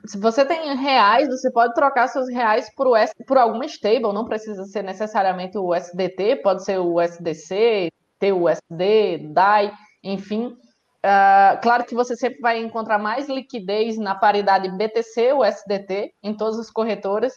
[0.05, 4.25] se você tem reais, você pode trocar seus reais por, US, por alguma stable, não
[4.25, 10.55] precisa ser necessariamente o USDT, pode ser o USDC, TUSD, DAI, enfim.
[11.03, 16.69] Uh, claro que você sempre vai encontrar mais liquidez na paridade BTC-USDT em todas as
[16.69, 17.33] corretoras.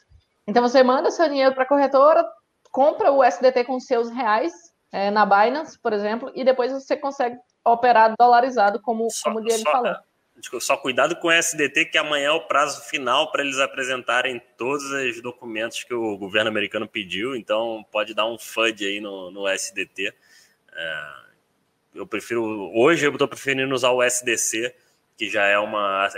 [0.46, 2.24] Então você manda seu dinheiro para a corretora,
[2.70, 4.52] compra o USDT com seus reais
[4.92, 9.42] é, na Binance, por exemplo, e depois você consegue operar dolarizado, como, só, como o
[9.42, 9.96] Diego só, falou.
[10.60, 14.84] Só cuidado com o SDT, que amanhã é o prazo final para eles apresentarem todos
[14.84, 19.48] os documentos que o governo americano pediu, então pode dar um FUD aí no, no
[19.48, 20.12] SDT.
[20.76, 21.23] É,
[21.94, 22.42] eu prefiro.
[22.74, 24.74] Hoje eu estou preferindo usar o SDC,
[25.16, 26.08] que já é uma.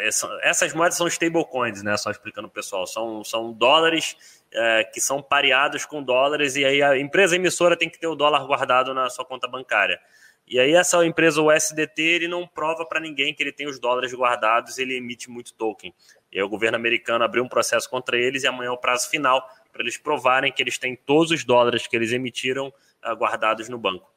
[0.43, 1.97] Essas moedas são stablecoins, né?
[1.97, 2.87] Só explicando o pessoal.
[2.87, 4.17] São, são dólares
[4.53, 8.15] é, que são pareados com dólares, e aí a empresa emissora tem que ter o
[8.15, 10.01] dólar guardado na sua conta bancária.
[10.49, 13.81] E aí essa empresa, o SDT, ele não prova para ninguém que ele tem os
[13.81, 15.93] dólares guardados, ele emite muito token.
[16.33, 19.11] E aí o governo americano abriu um processo contra eles e amanhã é o prazo
[19.11, 23.69] final para eles provarem que eles têm todos os dólares que eles emitiram uh, guardados
[23.69, 24.09] no banco.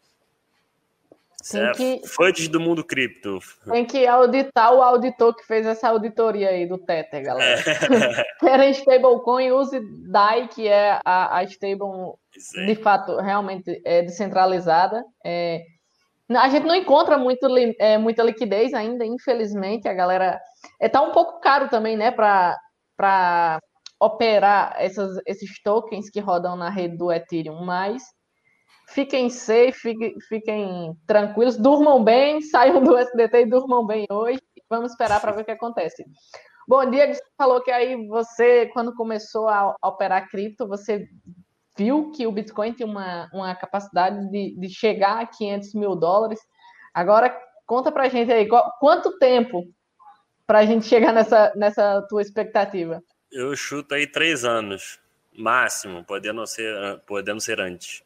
[1.49, 2.01] Tem é que...
[2.07, 3.39] FUDs do mundo cripto.
[3.65, 7.61] Tem que auditar o auditor que fez essa auditoria aí do Tether, galera.
[7.61, 8.23] É.
[8.39, 12.13] Querem stablecoin, use DAI, que é a, a stable,
[12.65, 15.03] de fato, realmente é descentralizada.
[15.25, 15.63] É,
[16.29, 17.47] a gente não encontra muito,
[17.79, 19.87] é, muita liquidez ainda, infelizmente.
[19.87, 20.39] A galera.
[20.79, 23.59] É, tá um pouco caro também, né, para
[23.99, 28.03] operar essas, esses tokens que rodam na rede do Ethereum, mas
[28.89, 34.39] fiquem safe, fiquem, fiquem tranquilos, durmam bem, saiam do SDT e durmam bem hoje.
[34.69, 36.05] Vamos esperar para ver o que acontece.
[36.67, 41.07] Bom, Diego, você falou que aí você, quando começou a operar cripto, você
[41.75, 46.39] viu que o Bitcoin tem uma, uma capacidade de, de chegar a 500 mil dólares.
[46.93, 49.63] Agora, conta para a gente aí, qual, quanto tempo
[50.45, 53.01] para a gente chegar nessa, nessa tua expectativa?
[53.31, 54.99] Eu chuto aí três anos,
[55.35, 58.03] máximo, podendo ser, podendo ser antes.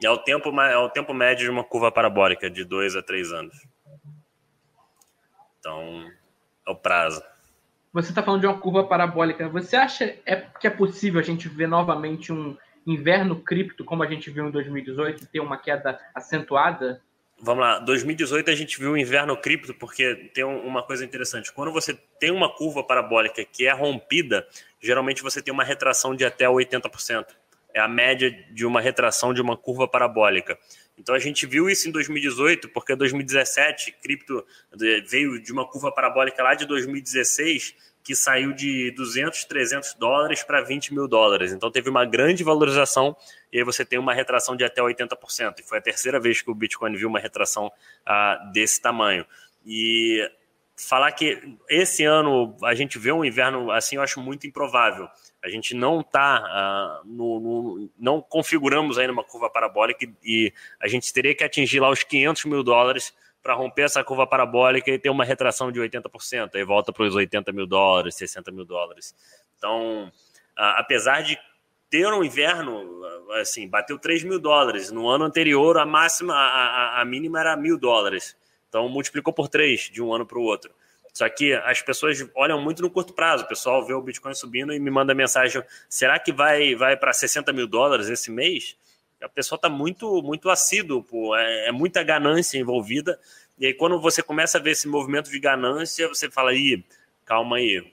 [0.00, 3.02] E é o, tempo, é o tempo médio de uma curva parabólica, de dois a
[3.02, 3.66] três anos.
[5.58, 6.08] Então,
[6.66, 7.22] é o prazo.
[7.92, 9.48] Você está falando de uma curva parabólica.
[9.48, 12.56] Você acha é que é possível a gente ver novamente um
[12.86, 17.02] inverno cripto como a gente viu em 2018 ter uma queda acentuada?
[17.40, 21.52] Vamos lá, 2018 a gente viu o inverno cripto porque tem uma coisa interessante.
[21.52, 24.46] Quando você tem uma curva parabólica que é rompida,
[24.80, 27.26] geralmente você tem uma retração de até 80%.
[27.74, 30.58] É a média de uma retração de uma curva parabólica.
[30.96, 34.44] Então a gente viu isso em 2018, porque 2017 cripto
[35.08, 40.62] veio de uma curva parabólica lá de 2016 que saiu de 200, 300 dólares para
[40.62, 41.52] 20 mil dólares.
[41.52, 43.14] Então teve uma grande valorização
[43.52, 45.60] e aí você tem uma retração de até 80%.
[45.60, 47.70] E foi a terceira vez que o Bitcoin viu uma retração
[48.06, 49.26] ah, desse tamanho.
[49.66, 50.26] E
[50.78, 55.08] falar que esse ano a gente vê um inverno assim, eu acho muito improvável.
[55.42, 60.88] A gente não está, uh, no, no, não configuramos ainda uma curva parabólica e, a
[60.88, 64.98] gente teria que atingir lá os 500 mil dólares para romper essa curva parabólica e
[64.98, 69.14] ter uma retração de 80%, aí volta para os 80 mil dólares, 60 mil dólares.
[69.56, 70.12] Então,
[70.56, 71.38] apesar de
[71.88, 72.84] ter um inverno,
[73.40, 74.90] assim, bateu 3 mil dólares.
[74.90, 78.36] No ano anterior, a máxima, a, a mínima era mil dólares.
[78.68, 80.72] Então, multiplicou por 3 de um ano para o outro.
[81.12, 83.44] Só que as pessoas olham muito no curto prazo.
[83.44, 87.12] O pessoal vê o Bitcoin subindo e me manda mensagem: será que vai, vai para
[87.12, 88.76] 60 mil dólares esse mês?
[89.20, 91.34] A pessoa está muito, muito assíduo, pô.
[91.34, 93.18] É, é, muita ganância envolvida.
[93.58, 96.84] E aí, quando você começa a ver esse movimento de ganância, você fala: ih,
[97.24, 97.84] calma aí,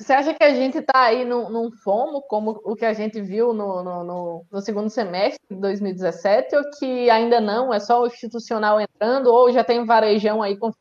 [0.00, 3.20] você acha que a gente está aí num, num, FOMO, como o que a gente
[3.20, 8.02] viu no, no, no, no, segundo semestre de 2017, ou que ainda não, é só
[8.02, 10.72] o institucional entrando, ou já tem varejão aí com.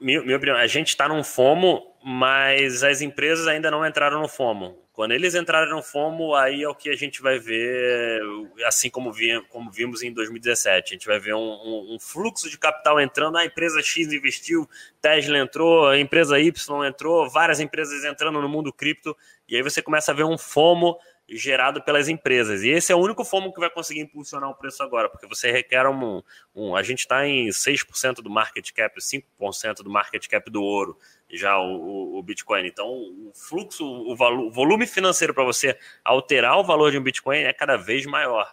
[0.00, 4.76] Minha opinião, a gente está num FOMO, mas as empresas ainda não entraram no FOMO.
[4.96, 8.18] Quando eles entrarem no FOMO, aí é o que a gente vai ver,
[8.64, 10.94] assim como, vi, como vimos em 2017.
[10.94, 14.66] A gente vai ver um, um, um, fluxo de capital entrando, a empresa X investiu,
[14.98, 19.14] Tesla entrou, a empresa Y entrou, várias empresas entrando no mundo cripto,
[19.46, 22.62] e aí você começa a ver um FOMO gerado pelas empresas.
[22.62, 25.52] E esse é o único FOMO que vai conseguir impulsionar o preço agora, porque você
[25.52, 26.22] requer um.
[26.54, 30.96] um a gente está em 6% do market cap, 5% do market cap do ouro
[31.30, 32.66] já o, o, Bitcoin.
[32.66, 37.38] Então, o fluxo, o, o volume financeiro para você alterar o valor de um Bitcoin
[37.38, 38.48] é cada vez maior.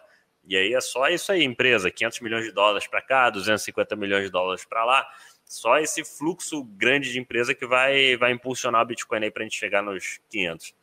[0.46, 4.24] E aí é só isso aí, empresa, 500 milhões de dólares para cá, 250 milhões
[4.24, 5.06] de dólares para lá.
[5.44, 9.44] Só esse fluxo grande de empresa que vai, vai impulsionar o Bitcoin aí para a
[9.44, 10.74] gente chegar nos 500.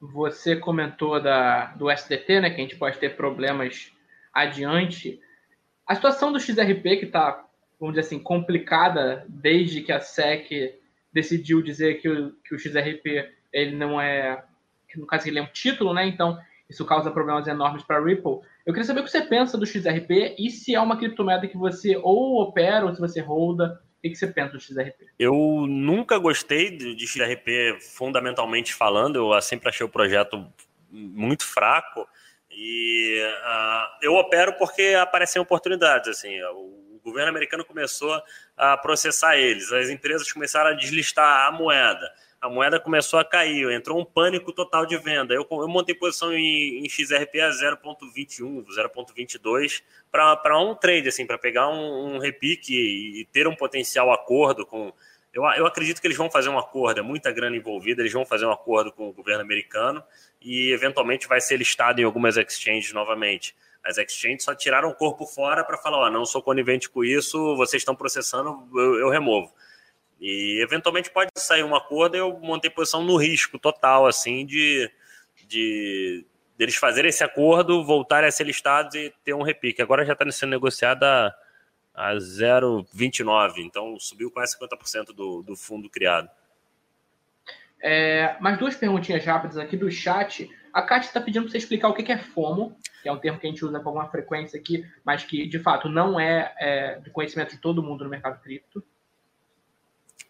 [0.00, 3.92] Você comentou da, do SDT, né, que a gente pode ter problemas
[4.32, 5.20] adiante.
[5.86, 7.45] A situação do XRP, que está
[7.78, 10.78] vamos dizer assim, complicada desde que a SEC
[11.12, 14.44] decidiu dizer que o, que o XRP ele não é,
[14.96, 16.06] no caso ele é um título, né?
[16.06, 18.40] Então isso causa problemas enormes para a Ripple.
[18.64, 21.56] Eu queria saber o que você pensa do XRP e se é uma criptomoeda que
[21.56, 23.80] você ou opera ou se você holda.
[23.98, 25.06] O que você pensa do XRP?
[25.18, 25.34] Eu
[25.68, 29.16] nunca gostei de XRP, fundamentalmente falando.
[29.16, 30.46] Eu sempre achei o projeto
[30.90, 32.06] muito fraco.
[32.50, 36.08] E uh, eu opero porque aparecem oportunidades.
[36.08, 38.20] Assim, o governo americano começou
[38.56, 43.70] a processar eles, as empresas começaram a deslistar a moeda, a moeda começou a cair,
[43.72, 45.34] entrou um pânico total de venda.
[45.34, 51.38] Eu, eu montei posição em, em XRP a 0,21, 0,22 para um trade, assim, para
[51.38, 54.92] pegar um, um repique e, e ter um potencial acordo com.
[55.32, 58.24] Eu, eu acredito que eles vão fazer um acordo, é muita grana envolvida, eles vão
[58.24, 60.02] fazer um acordo com o governo americano
[60.40, 63.54] e eventualmente vai ser listado em algumas exchanges novamente.
[63.86, 67.54] As exchanges só tiraram o corpo fora para falar: ó, não sou conivente com isso,
[67.56, 69.54] vocês estão processando, eu, eu, removo.
[70.20, 74.90] E eventualmente pode sair um acordo eu montei posição no risco total, assim, de,
[75.46, 76.24] de
[76.58, 79.80] deles fazerem esse acordo, voltarem a ser listados e ter um repique.
[79.80, 81.34] Agora já está sendo negociado a,
[81.94, 86.28] a 0,29, então subiu quase 50% do, do fundo criado.
[87.80, 90.48] É, mais duas perguntinhas rápidas aqui do chat.
[90.72, 93.38] A Kátia está pedindo para você explicar o que é FOMO, que é um termo
[93.38, 96.98] que a gente usa com alguma frequência aqui, mas que de fato não é, é
[97.00, 98.82] do conhecimento de todo mundo no mercado cripto.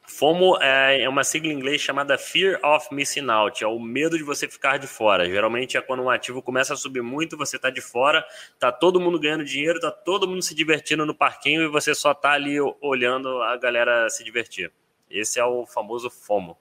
[0.06, 4.16] FOMO é, é uma sigla em inglês chamada Fear of Missing Out, é o medo
[4.16, 5.28] de você ficar de fora.
[5.28, 8.24] Geralmente é quando um ativo começa a subir muito, você está de fora,
[8.58, 12.14] tá todo mundo ganhando dinheiro, tá todo mundo se divertindo no parquinho e você só
[12.14, 14.72] tá ali olhando a galera se divertir.
[15.10, 16.56] Esse é o famoso FOMO.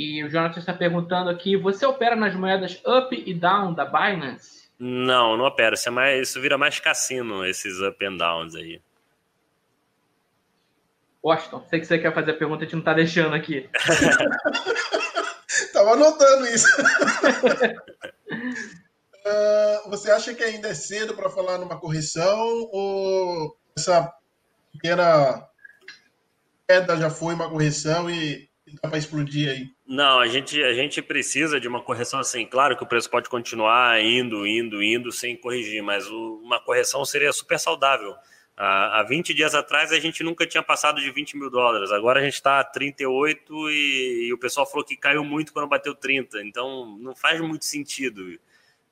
[0.00, 4.70] E o Jonathan está perguntando aqui: você opera nas moedas up e down da Binance?
[4.78, 5.74] Não, não opera.
[5.74, 8.80] Isso, é mais, isso vira mais cassino, esses up and downs aí.
[11.22, 13.68] Washington, sei que você quer fazer a pergunta, a gente não está deixando aqui.
[15.74, 16.66] Tava anotando isso.
[19.26, 22.38] uh, você acha que ainda é cedo para falar numa correção
[22.72, 24.10] ou essa
[24.72, 25.46] pequena
[26.66, 28.48] queda já foi uma correção e
[28.82, 29.79] dá para explodir aí?
[29.90, 32.46] Não, a gente, a gente precisa de uma correção assim.
[32.46, 37.04] Claro que o preço pode continuar indo, indo, indo sem corrigir, mas o, uma correção
[37.04, 38.14] seria super saudável.
[38.56, 41.90] Há, há 20 dias atrás a gente nunca tinha passado de 20 mil dólares.
[41.90, 45.66] Agora a gente está a 38 e, e o pessoal falou que caiu muito quando
[45.68, 46.40] bateu 30.
[46.44, 48.38] Então não faz muito sentido.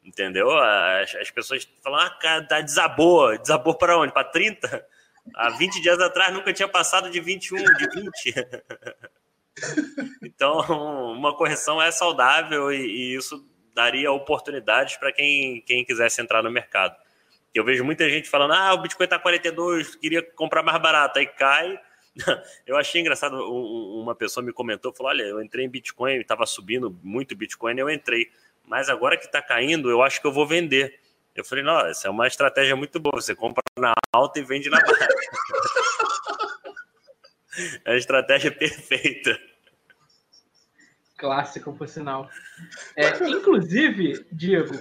[0.02, 0.50] Entendeu?
[0.50, 3.38] As, as pessoas falam, ah, cara, desabou.
[3.38, 4.12] Desabou para onde?
[4.12, 4.84] Para 30?
[5.32, 8.34] Há 20 dias atrás nunca tinha passado de 21, de 20.
[10.22, 10.60] Então,
[11.12, 16.50] uma correção é saudável e, e isso daria oportunidades para quem, quem quisesse entrar no
[16.50, 16.96] mercado.
[17.54, 21.26] Eu vejo muita gente falando: ah, o Bitcoin está 42, queria comprar mais barato, aí
[21.26, 21.78] cai.
[22.66, 26.90] Eu achei engraçado, uma pessoa me comentou, falou: olha, eu entrei em Bitcoin, estava subindo
[27.02, 28.28] muito Bitcoin, eu entrei,
[28.66, 30.98] mas agora que está caindo, eu acho que eu vou vender.
[31.38, 33.20] Eu falei, não, essa é uma estratégia muito boa.
[33.20, 35.08] Você compra na alta e vende na baixa.
[37.86, 39.38] é a estratégia perfeita.
[41.18, 42.30] Clássico, por sinal.
[42.96, 44.72] É, inclusive, Diego,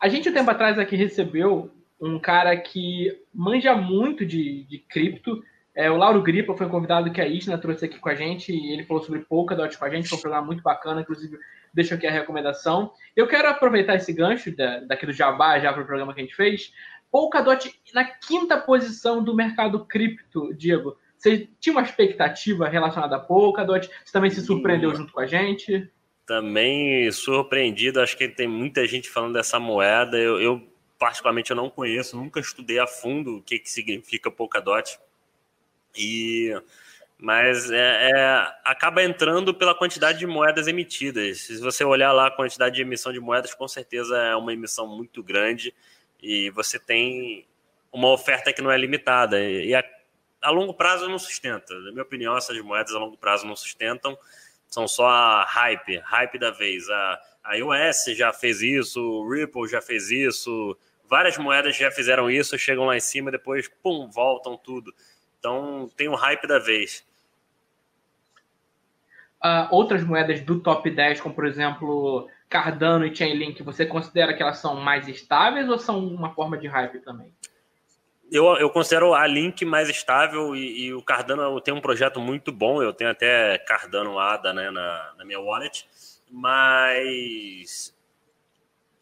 [0.00, 1.70] a gente um tempo atrás aqui recebeu
[2.00, 5.42] um cara que manja muito de, de cripto.
[5.74, 8.52] É, o Lauro Gripa foi um convidado que a Isna trouxe aqui com a gente
[8.52, 10.08] e ele falou sobre Polkadot com a gente.
[10.08, 11.36] Foi um programa muito bacana, inclusive
[11.74, 12.92] deixo aqui a recomendação.
[13.14, 16.24] Eu quero aproveitar esse gancho da, daqui do Jabá, já para o programa que a
[16.24, 16.72] gente fez.
[17.10, 20.96] Polkadot na quinta posição do mercado cripto, Diego.
[21.20, 23.86] Você tinha uma expectativa relacionada a Polkadot?
[23.86, 25.86] Você também se surpreendeu junto com a gente?
[26.24, 28.00] Também surpreendido.
[28.00, 30.16] Acho que tem muita gente falando dessa moeda.
[30.16, 30.66] Eu, eu
[30.98, 32.16] particularmente, eu não conheço.
[32.16, 34.98] Nunca estudei a fundo o que, que significa Polkadot.
[35.94, 36.54] E
[37.18, 41.42] mas é, é, acaba entrando pela quantidade de moedas emitidas.
[41.42, 44.86] Se você olhar lá a quantidade de emissão de moedas, com certeza é uma emissão
[44.86, 45.74] muito grande
[46.22, 47.46] e você tem
[47.92, 49.38] uma oferta que não é limitada.
[49.38, 49.84] E a,
[50.42, 51.74] a longo prazo não sustenta.
[51.80, 54.16] Na minha opinião, essas moedas a longo prazo não sustentam.
[54.68, 56.88] São só a hype, hype da vez.
[56.88, 60.76] A, a iOS já fez isso, o Ripple já fez isso,
[61.08, 64.94] várias moedas já fizeram isso, chegam lá em cima, depois, pum, voltam tudo.
[65.38, 67.04] Então tem o hype da vez
[69.44, 74.42] uh, outras moedas do top 10, como por exemplo Cardano e Chainlink, você considera que
[74.42, 77.32] elas são mais estáveis ou são uma forma de hype também?
[78.30, 82.52] Eu, eu considero a Link mais estável e, e, o Cardano tem um projeto muito
[82.52, 82.80] bom.
[82.80, 85.84] Eu tenho até Cardano ADA né, na, na minha wallet,
[86.30, 87.92] mas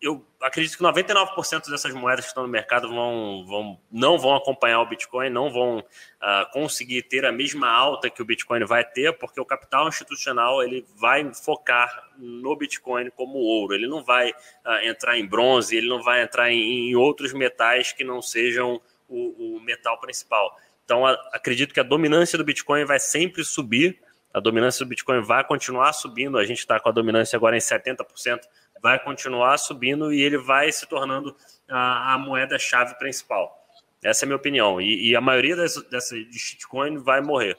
[0.01, 4.81] eu acredito que 99% dessas moedas que estão no mercado vão, vão, não vão acompanhar
[4.81, 9.13] o Bitcoin, não vão uh, conseguir ter a mesma alta que o Bitcoin vai ter,
[9.19, 13.75] porque o capital institucional ele vai focar no Bitcoin como ouro.
[13.75, 17.93] Ele não vai uh, entrar em bronze, ele não vai entrar em, em outros metais
[17.93, 20.59] que não sejam o, o metal principal.
[20.85, 23.99] Então, a, acredito que a dominância do Bitcoin vai sempre subir.
[24.33, 26.39] A dominância do Bitcoin vai continuar subindo.
[26.39, 28.41] A gente está com a dominância agora em 70%
[28.83, 31.37] vai continuar subindo e ele vai se tornando
[31.69, 33.55] a, a moeda-chave principal.
[34.03, 34.81] Essa é a minha opinião.
[34.81, 37.57] E, e a maioria dessas, dessas de shitcoin vai morrer.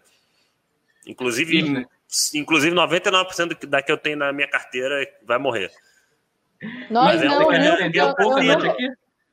[1.06, 2.40] Inclusive, Sim.
[2.40, 5.72] inclusive 99% da que eu tenho na minha carteira vai morrer.
[6.90, 8.76] Nós Mas não, é, eu, eu, eu, nunca,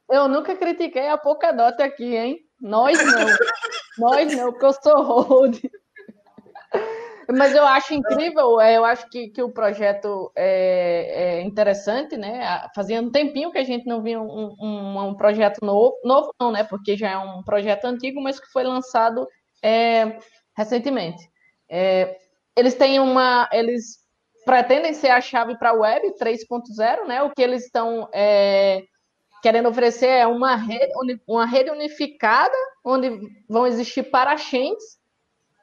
[0.09, 2.38] eu nunca critiquei a Polkadot aqui, hein?
[2.61, 3.26] Nós não.
[3.98, 5.59] Nós não, porque eu sou hold.
[7.28, 12.68] Mas eu acho incrível, é, eu acho que, que o projeto é, é interessante, né?
[12.74, 16.52] Fazia um tempinho que a gente não via um, um, um, projeto novo, novo não,
[16.52, 16.62] né?
[16.62, 19.26] Porque já é um projeto antigo, mas que foi lançado
[19.61, 20.18] é,
[20.57, 21.28] recentemente.
[21.68, 22.16] É,
[22.57, 23.48] eles têm uma.
[23.52, 23.98] Eles
[24.44, 27.22] pretendem ser a chave para a web 3.0, né?
[27.22, 28.84] O que eles estão é,
[29.43, 30.93] querendo oferecer é uma rede,
[31.26, 34.97] uma rede unificada, onde vão existir parachains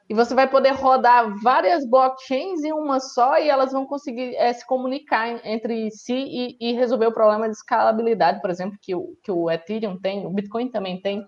[0.09, 4.51] e você vai poder rodar várias blockchains em uma só e elas vão conseguir é,
[4.51, 9.15] se comunicar entre si e, e, resolver o problema de escalabilidade, por exemplo, que o,
[9.23, 11.25] que o Ethereum tem, o Bitcoin também tem.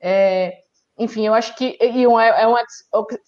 [0.00, 0.58] É,
[0.98, 2.56] enfim, eu acho que e um, é um,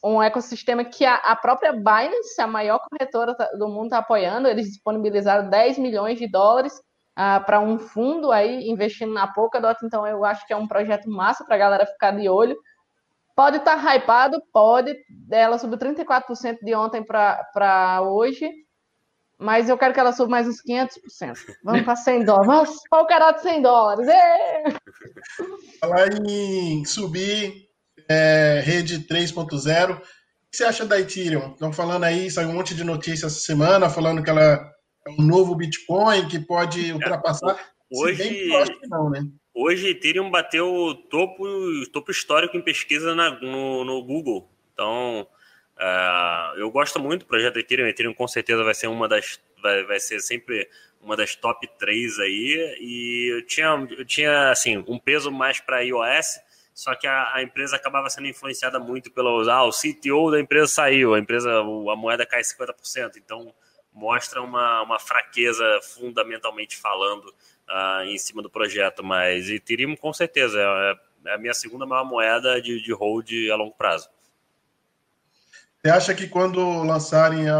[0.02, 4.48] um ecossistema que a, a, própria Binance, a maior corretora do mundo, está apoiando.
[4.48, 6.80] Eles disponibilizaram 10 milhões de dólares
[7.16, 9.78] ah, para um fundo aí investindo na Polkadot.
[9.82, 12.56] Então, eu acho que é um projeto massa para a galera ficar de olho.
[13.34, 14.94] Pode estar tá hypado, pode.
[15.30, 18.50] Ela subiu 34% de ontem para hoje.
[19.38, 21.36] Mas eu quero que ela suba mais uns 500%.
[21.64, 22.46] Vamos para 100 dólares.
[22.90, 24.06] Vamos de 100 dólares.
[25.80, 27.66] Falar em subir
[28.08, 29.96] é, rede 3.0.
[29.96, 30.00] O
[30.50, 31.52] que você acha da Ethereum?
[31.52, 34.75] Estão falando aí, saiu um monte de notícias essa semana, falando que ela
[35.06, 37.56] é um novo Bitcoin que pode ultrapassar.
[37.90, 38.48] Hoje,
[38.88, 39.24] não, né?
[39.54, 41.44] Hoje, Ethereum bateu o topo,
[41.92, 44.50] topo histórico em pesquisa na, no, no Google.
[44.72, 45.26] Então,
[45.78, 47.86] uh, eu gosto muito do projeto Ethereum.
[47.86, 49.40] Ethereum com certeza vai ser uma das.
[49.62, 50.68] Vai, vai ser sempre
[51.00, 52.76] uma das top 3 aí.
[52.80, 56.40] E eu tinha, eu tinha assim, um peso mais para iOS,
[56.74, 59.48] só que a, a, empresa acabava sendo influenciada muito pelo.
[59.48, 63.12] Ah, o CTO da empresa saiu, a empresa, a moeda cai 50%.
[63.16, 63.54] Então,
[63.96, 67.24] mostra uma, uma fraqueza fundamentalmente falando
[67.66, 72.04] uh, em cima do projeto, mas Ethereum com certeza é, é a minha segunda maior
[72.04, 74.10] moeda de, de hold a longo prazo.
[75.80, 77.56] Você acha que quando lançarem a,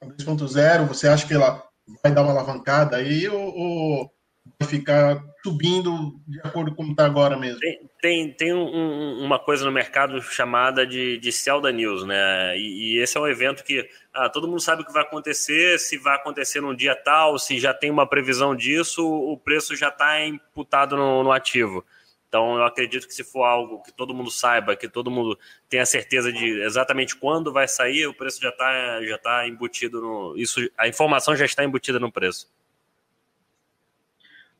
[0.00, 1.62] a 2.0, você acha que ela
[2.02, 4.14] vai dar uma alavancada aí ou, ou
[4.62, 7.58] ficar subindo de acordo com está agora mesmo?
[7.60, 12.56] Tem, tem, tem um, uma coisa no mercado chamada de, de Celda News, né?
[12.56, 15.78] E, e, esse é um evento que ah, todo mundo sabe o que vai acontecer,
[15.78, 19.88] se vai acontecer num dia tal, se já tem uma previsão disso, o preço já
[19.88, 21.84] está imputado no, no ativo.
[22.32, 25.38] Então, eu acredito que se for algo que todo mundo saiba, que todo mundo
[25.68, 30.34] tenha certeza de exatamente quando vai sair, o preço já está já tá embutido no.
[30.34, 32.50] Isso, a informação já está embutida no preço.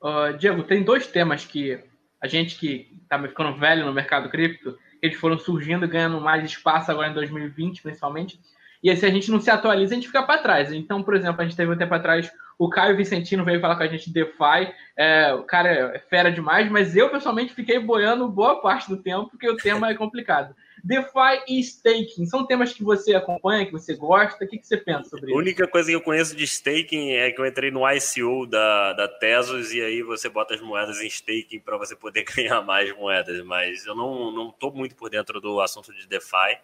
[0.03, 1.78] Uh, Diego, tem dois temas que
[2.20, 6.90] a gente que está ficando velho no mercado cripto, eles foram surgindo ganhando mais espaço
[6.90, 8.38] agora em 2020, principalmente.
[8.82, 10.72] E se a gente não se atualiza, a gente fica para trás.
[10.72, 13.82] Então, por exemplo, a gente teve um tempo atrás o Caio Vicentino veio falar com
[13.82, 14.72] a gente de DeFi.
[14.96, 19.30] É, o cara é fera demais, mas eu pessoalmente fiquei boiando boa parte do tempo,
[19.30, 20.55] porque o tema é complicado.
[20.85, 24.45] DeFi e staking são temas que você acompanha, que você gosta?
[24.45, 25.35] O que, que você pensa sobre isso?
[25.35, 28.93] A única coisa que eu conheço de staking é que eu entrei no ICO da,
[28.93, 32.95] da Tesos e aí você bota as moedas em staking para você poder ganhar mais
[32.97, 33.45] moedas.
[33.45, 36.59] Mas eu não, não tô muito por dentro do assunto de DeFi.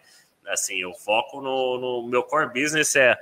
[0.49, 3.17] Assim, eu foco no, no meu core business é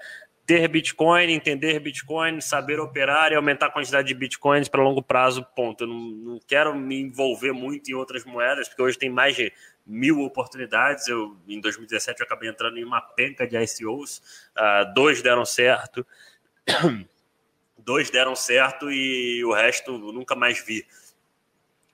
[0.47, 5.45] ter Bitcoin, entender Bitcoin, saber operar e aumentar a quantidade de Bitcoins para longo prazo,
[5.57, 5.83] ponto.
[5.83, 9.53] Eu não, não, quero me envolver muito em outras moedas, porque hoje tem mais de
[9.87, 11.07] mil oportunidades.
[11.07, 14.19] Eu, em 2017 eu acabei entrando em uma penca de ICOs,
[14.57, 16.05] uh, dois deram certo,
[17.79, 20.85] dois deram certo e o resto nunca mais vi.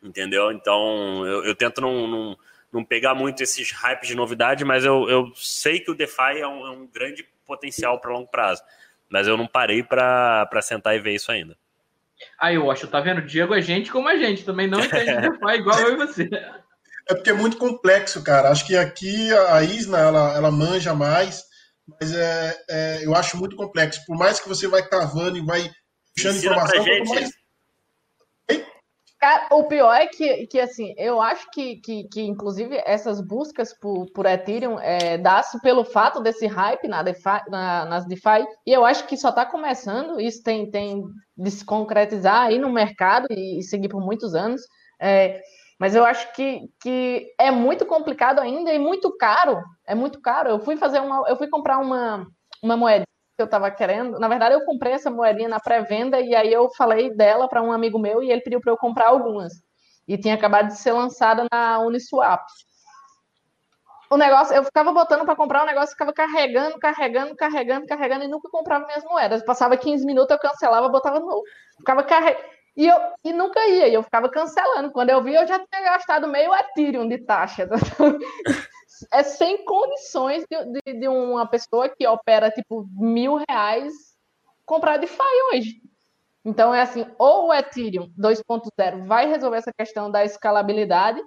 [0.02, 0.50] Entendeu?
[0.50, 2.38] Então eu, eu tento não, não,
[2.72, 6.48] não, pegar muito esses hypes de novidade, mas eu, eu sei que o DeFi é
[6.48, 8.62] um, é um grande potencial para longo prazo.
[9.08, 11.56] Mas eu não parei para sentar e ver isso ainda.
[12.38, 13.20] Aí, eu acho, tá vendo?
[13.20, 16.30] Diego é gente como a gente, também não entende DeFi igual eu e você.
[17.08, 18.50] É porque é muito complexo, cara.
[18.50, 21.42] Acho que aqui a Isna ela, ela manja mais,
[21.86, 24.02] mas é, é, eu acho muito complexo.
[24.06, 25.70] Por mais que você vai cavando e vai
[26.14, 27.30] puxando informação, mais
[29.50, 34.06] o pior é que, que assim, eu acho que, que, que inclusive, essas buscas por,
[34.12, 38.84] por Ethereum é, dá-se pelo fato desse hype na DeFi, na, nas DeFi, e eu
[38.84, 41.04] acho que só está começando, isso tem, tem
[41.36, 44.60] de se concretizar aí no mercado e, e seguir por muitos anos,
[45.00, 45.40] é,
[45.82, 50.48] mas eu acho que, que é muito complicado ainda e muito caro, é muito caro.
[50.48, 52.24] Eu fui fazer uma, eu fui comprar uma,
[52.62, 53.02] uma moeda
[53.36, 54.16] que eu estava querendo.
[54.20, 57.72] Na verdade, eu comprei essa moedinha na pré-venda e aí eu falei dela para um
[57.72, 59.54] amigo meu e ele pediu para eu comprar algumas.
[60.06, 62.46] E tinha acabado de ser lançada na Uniswap.
[64.08, 68.28] O negócio, eu ficava botando para comprar, o negócio ficava carregando, carregando, carregando, carregando e
[68.28, 69.44] nunca comprava minhas moedas.
[69.44, 71.42] Passava 15 minutos, eu cancelava, botava novo.
[71.76, 72.61] Ficava carregando.
[72.76, 74.90] E, eu, e nunca ia, e eu ficava cancelando.
[74.92, 77.68] Quando eu vi, eu já tinha gastado meio Ethereum de taxa.
[79.12, 83.92] é sem condições de, de, de, uma pessoa que opera tipo mil reais
[84.64, 85.82] comprar DeFi hoje.
[86.44, 91.22] Então é assim, ou o Ethereum 2.0 vai resolver essa questão da escalabilidade,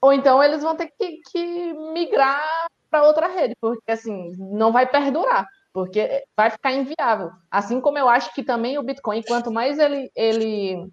[0.00, 4.86] ou então eles vão ter que, que migrar para outra rede, porque assim não vai
[4.86, 5.46] perdurar,
[5.76, 7.32] porque vai ficar inviável.
[7.50, 10.90] Assim como eu acho que também o Bitcoin, quanto mais ele ele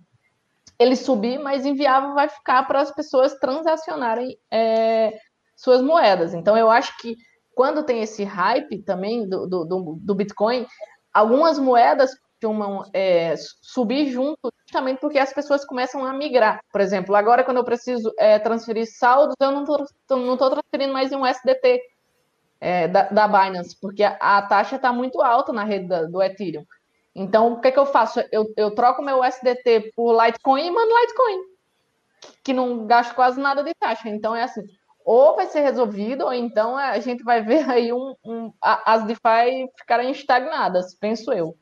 [0.78, 5.18] ele subir, mais inviável vai ficar para as pessoas transacionarem é,
[5.56, 6.34] suas moedas.
[6.34, 7.16] Então, eu acho que
[7.56, 10.68] quando tem esse hype também do, do, do Bitcoin,
[11.14, 12.12] algumas moedas
[12.42, 16.60] costumam é, subir junto justamente porque as pessoas começam a migrar.
[16.74, 19.64] Por exemplo, agora quando eu preciso é, transferir saldos, eu não
[20.34, 21.80] estou transferindo mais em um SDT
[22.64, 26.24] é, da, da, Binance, porque a, a taxa está muito alta na rede da, do
[26.24, 26.66] Ethereum.
[27.14, 28.24] Então, o que, que eu faço?
[28.32, 31.42] Eu, eu troco meu SDT por Litecoin e mando Litecoin,
[32.42, 34.08] que não gasto quase nada de taxa.
[34.08, 34.62] Então, é assim,
[35.04, 39.70] ou vai ser resolvido, ou então a gente vai ver aí um, um as DeFi
[39.78, 41.58] ficarem estagnadas, penso eu.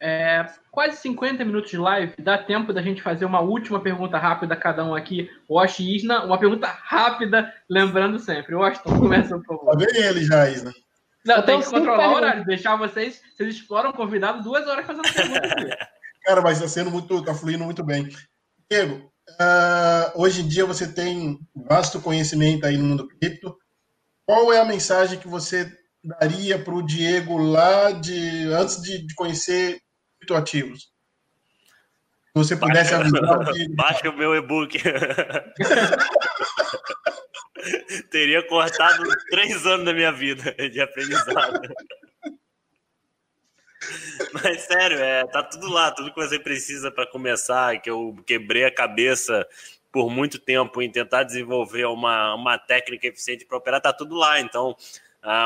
[0.00, 4.56] É, quase 50 minutos de live, dá tempo da gente fazer uma última pergunta rápida
[4.56, 5.30] cada um aqui.
[5.48, 8.54] Wash e Isna, uma pergunta rápida, lembrando sempre.
[8.54, 9.76] Washington, começa, por favor.
[9.78, 10.72] Tá bem ele já, Isna.
[11.24, 15.12] Não, tem que controlar o horário, deixar vocês, vocês exploram o convidado duas horas fazendo
[15.12, 15.68] pergunta aqui.
[16.24, 18.08] Cara, mas está sendo muito, tá fluindo muito bem.
[18.70, 23.56] Diego, Uh, hoje em dia você tem vasto conhecimento aí no mundo cripto.
[24.24, 25.70] Qual é a mensagem que você
[26.02, 29.80] daria para o Diego lá de antes de, de conhecer
[30.28, 30.92] criptoativos?
[32.28, 33.52] Se você pudesse baixa, avisar.
[33.52, 33.68] De...
[33.74, 34.78] Baixa o meu e-book.
[38.10, 41.60] Teria cortado três anos da minha vida de aprendizado.
[44.32, 48.64] Mas sério, é, tá tudo lá, tudo que você precisa para começar, que eu quebrei
[48.64, 49.46] a cabeça
[49.90, 54.38] por muito tempo em tentar desenvolver uma, uma técnica eficiente para operar, tá tudo lá.
[54.40, 54.76] Então,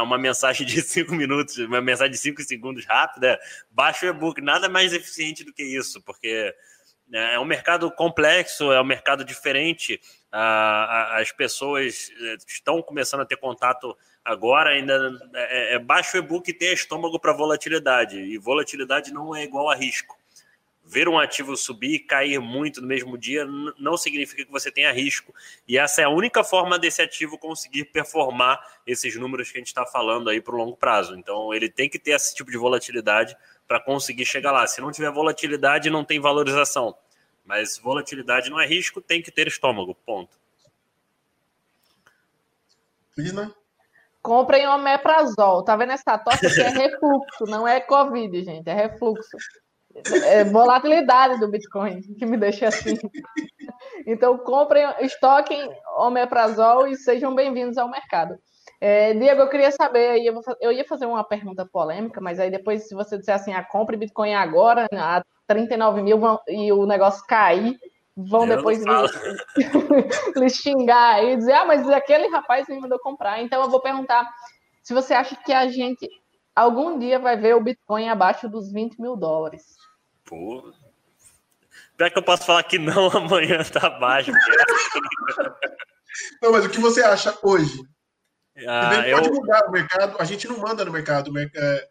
[0.03, 3.39] uma mensagem de cinco minutos, uma mensagem de cinco segundos rápida,
[3.71, 4.41] baixa o e-book.
[4.41, 6.55] Nada mais eficiente do que isso, porque
[7.09, 10.01] né, é um mercado complexo, é um mercado diferente.
[10.31, 16.55] As pessoas eh, estão começando a ter contato agora, ainda é, é baixo e-book e
[16.55, 20.22] tem estômago para volatilidade, e volatilidade não é igual a risco
[20.85, 23.47] ver um ativo subir e cair muito no mesmo dia
[23.79, 25.35] não significa que você tenha risco.
[25.67, 29.69] E essa é a única forma desse ativo conseguir performar esses números que a gente
[29.69, 31.17] está falando aí para o longo prazo.
[31.17, 34.67] Então, ele tem que ter esse tipo de volatilidade para conseguir chegar lá.
[34.67, 36.97] Se não tiver volatilidade, não tem valorização.
[37.45, 39.95] Mas volatilidade não é risco, tem que ter estômago.
[40.07, 40.37] Ponto.
[43.17, 43.55] Pina?
[44.21, 45.65] Comprem omeprazol.
[45.65, 46.61] Tá vendo essa tosse aqui?
[46.61, 48.69] É refluxo, não é Covid, gente.
[48.69, 49.37] É refluxo.
[50.25, 52.97] É volatilidade do Bitcoin que me deixa assim.
[54.07, 58.37] Então, comprem, estoquem omeprazol e sejam bem-vindos ao mercado.
[58.81, 62.89] É, Diego, eu queria saber, eu, eu, ia fazer uma pergunta polêmica, mas aí depois,
[62.89, 66.85] se você disser assim, a ah, compre Bitcoin agora, a 39 mil, vão, e o
[66.85, 67.79] negócio cair,
[68.17, 68.83] vão eu depois
[70.35, 73.41] lhe, xingar e dizer, ah, mas aquele rapaz me mandou comprar.
[73.41, 74.29] Então, eu vou perguntar
[74.83, 76.09] se você acha que a gente
[76.55, 79.82] algum dia vai ver o Bitcoin abaixo dos 20 mil dólares.
[80.33, 80.73] Pô.
[81.95, 84.33] Pior que eu posso falar que não, amanhã tá baixo.
[86.41, 87.85] não, mas o que você acha hoje?
[88.67, 89.35] Ah, pode eu...
[89.35, 91.31] mudar o mercado, a gente não manda no mercado.
[91.39, 91.89] É,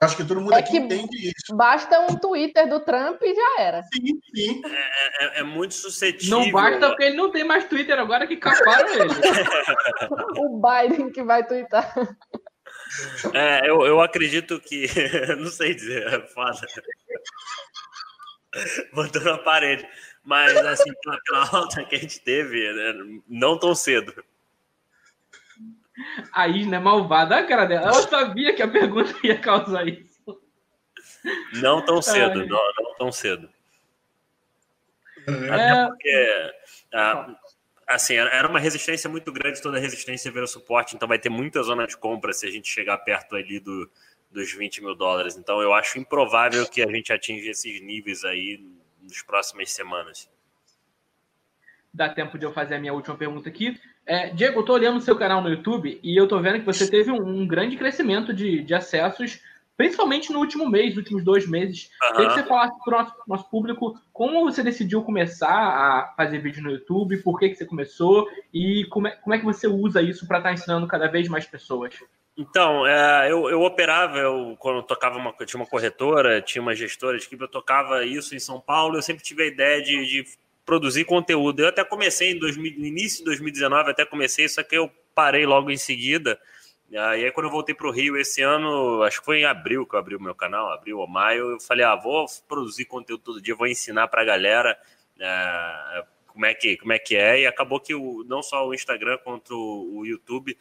[0.00, 1.54] acho que todo mundo é aqui entende isso.
[1.54, 3.82] Basta um Twitter do Trump e já era.
[3.84, 4.62] Sim, sim.
[4.66, 6.40] É, é, é muito suscetível.
[6.40, 9.14] Não basta porque ele não tem mais Twitter agora que caparam ele.
[10.40, 11.94] o Biden que vai twittar.
[13.34, 14.86] É, eu, eu acredito que.
[15.38, 16.60] não sei dizer, é foda.
[18.92, 19.86] Botou na parede.
[20.24, 24.24] Mas, assim, pela, pela alta que a gente teve, né, não tão cedo.
[26.32, 27.86] A Isna é malvada, a cara dela.
[27.86, 30.40] Ela sabia que a pergunta ia causar isso.
[31.54, 33.48] Não tão cedo, não, não, tão cedo.
[35.26, 35.50] É...
[35.50, 36.52] Até porque.
[36.92, 37.34] Ah,
[37.90, 41.86] assim, era uma resistência muito grande, toda resistência vira suporte, então vai ter muita zona
[41.86, 43.90] de compra se a gente chegar perto ali do,
[44.30, 45.36] dos 20 mil dólares.
[45.36, 48.64] Então eu acho improvável que a gente atinja esses níveis aí
[49.02, 50.30] nas próximas semanas.
[51.92, 53.78] Dá tempo de eu fazer a minha última pergunta aqui.
[54.06, 56.66] É, Diego, eu tô olhando o seu canal no YouTube e eu tô vendo que
[56.66, 59.40] você teve um, um grande crescimento de, de acessos
[59.80, 61.88] principalmente no último mês, últimos dois meses.
[62.02, 62.12] Uhum.
[62.12, 66.38] Queria que você falasse para o nosso, nosso, público como você decidiu começar a fazer
[66.38, 69.66] vídeo no YouTube, por que, que você começou e como é, como é que você
[69.66, 71.94] usa isso para estar tá ensinando cada vez mais pessoas.
[72.36, 76.60] Então, é, eu, eu operava, eu, quando eu tocava uma, eu tinha uma corretora, tinha
[76.60, 79.82] uma gestora de equipe, eu tocava isso em São Paulo, eu sempre tive a ideia
[79.82, 80.24] de, de
[80.66, 81.60] produzir conteúdo.
[81.60, 85.46] Eu até comecei em 2000, no início de 2019, até comecei, só que eu parei
[85.46, 86.38] logo em seguida,
[86.90, 89.86] e aí, quando eu voltei para o Rio esse ano, acho que foi em abril
[89.86, 93.22] que eu abri o meu canal, abril ou maio, eu falei, ah, vou produzir conteúdo
[93.22, 94.76] todo dia, vou ensinar para a galera
[95.20, 97.42] é, como, é que, como é que é.
[97.42, 100.58] E acabou que o, não só o Instagram quanto o, YouTube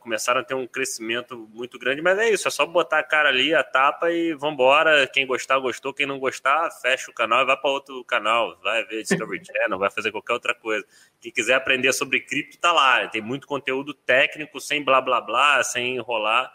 [0.00, 3.28] começaram a ter um crescimento muito grande, mas é isso, é só botar a cara
[3.28, 5.06] ali, a tapa e vambora.
[5.06, 5.94] Quem gostar, gostou.
[5.94, 8.58] Quem não gostar, fecha o canal e vai para outro canal.
[8.62, 10.84] Vai ver Discovery Channel, vai fazer qualquer outra coisa.
[11.20, 13.06] Quem quiser aprender sobre cripto, tá lá.
[13.08, 16.52] Tem muito conteúdo técnico, sem blá blá blá, sem enrolar.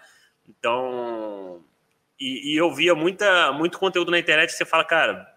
[0.48, 1.64] Então.
[2.20, 5.28] E, e eu via muita, muito conteúdo na internet você fala, cara,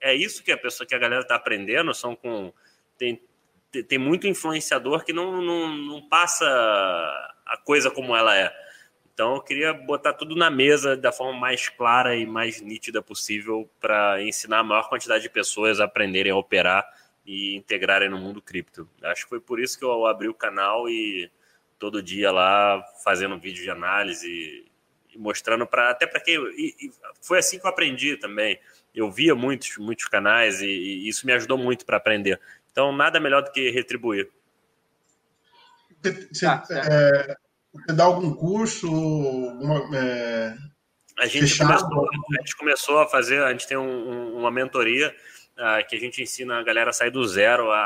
[0.00, 2.52] é isso que a pessoa que a galera tá aprendendo, são com.
[2.96, 3.20] Tem,
[3.88, 6.44] tem muito influenciador que não, não, não passa
[7.46, 8.52] a coisa como ela é.
[9.14, 13.70] Então eu queria botar tudo na mesa da forma mais clara e mais nítida possível
[13.80, 16.86] para ensinar a maior quantidade de pessoas a aprenderem a operar
[17.24, 18.88] e integrarem no mundo cripto.
[19.02, 21.30] Acho que foi por isso que eu abri o canal e
[21.78, 24.66] todo dia lá fazendo vídeo de análise
[25.14, 28.58] e mostrando para até para quem e, e foi assim que eu aprendi também.
[28.94, 32.40] Eu via muitos muitos canais e, e isso me ajudou muito para aprender.
[32.72, 34.28] Então, nada melhor do que retribuir.
[36.02, 37.36] Você, tá, é,
[37.72, 38.90] você dá algum curso?
[38.90, 40.54] Uma, é,
[41.18, 45.14] a, gente começou, a gente começou a fazer, a gente tem um, uma mentoria
[45.52, 47.76] uh, que a gente ensina a galera a sair do zero, a,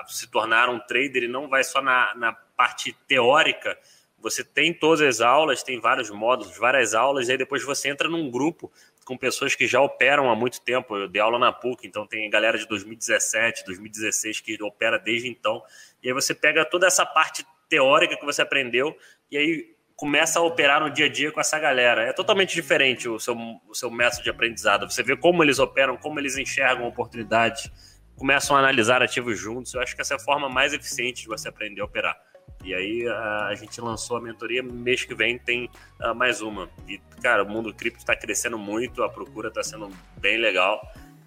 [0.00, 3.76] a se tornar um trader e não vai só na, na parte teórica,
[4.18, 8.08] você tem todas as aulas, tem vários módulos, várias aulas, e aí depois você entra
[8.08, 8.72] num grupo
[9.06, 10.96] com pessoas que já operam há muito tempo.
[10.96, 15.62] Eu dei aula na PUC, então tem galera de 2017, 2016 que opera desde então.
[16.02, 18.96] E aí você pega toda essa parte teórica que você aprendeu
[19.30, 22.02] e aí começa a operar no dia a dia com essa galera.
[22.02, 23.36] É totalmente diferente o seu,
[23.68, 24.90] o seu método de aprendizado.
[24.90, 27.70] Você vê como eles operam, como eles enxergam oportunidades,
[28.16, 29.72] começam a analisar ativos juntos.
[29.72, 32.20] Eu acho que essa é a forma mais eficiente de você aprender a operar.
[32.66, 36.68] E aí a, a gente lançou a mentoria, mês que vem tem uh, mais uma.
[36.88, 40.82] E, cara, o mundo cripto está crescendo muito, a procura está sendo bem legal.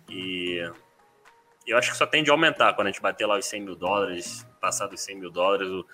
[0.09, 0.61] E
[1.65, 3.75] eu acho que só tende a aumentar quando a gente bater lá os 100 mil
[3.75, 5.85] dólares, passar dos 100 mil dólares, o,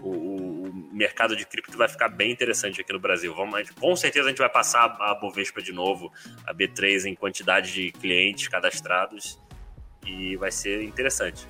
[0.00, 3.34] o, o, mercado de cripto vai ficar bem interessante aqui no Brasil.
[3.34, 6.10] Vamos, com certeza a gente vai passar a Bovespa de novo,
[6.46, 9.38] a B3 em quantidade de clientes cadastrados
[10.06, 11.46] e vai ser interessante.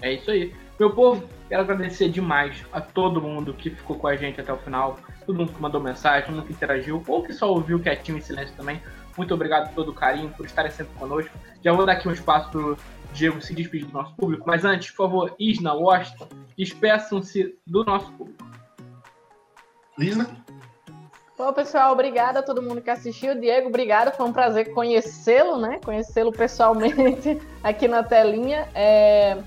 [0.00, 0.63] É isso aí.
[0.78, 4.56] Meu povo, quero agradecer demais a todo mundo que ficou com a gente até o
[4.56, 8.18] final, todo mundo que mandou mensagem, todo mundo que interagiu, ou que só ouviu quietinho
[8.18, 8.82] em silêncio também.
[9.16, 11.30] Muito obrigado por todo o carinho, por estarem sempre conosco.
[11.62, 12.76] Já vou dar aqui um espaço para o
[13.12, 18.10] Diego se despedir do nosso público, mas antes, por favor, Isna, Washington, despeçam-se do nosso
[18.12, 18.44] público.
[19.96, 20.28] Isna?
[21.38, 23.38] Bom, pessoal, obrigada a todo mundo que assistiu.
[23.38, 24.14] Diego, obrigado.
[24.16, 25.80] Foi um prazer conhecê-lo, né?
[25.84, 28.68] Conhecê-lo pessoalmente aqui na telinha.
[28.74, 29.38] É...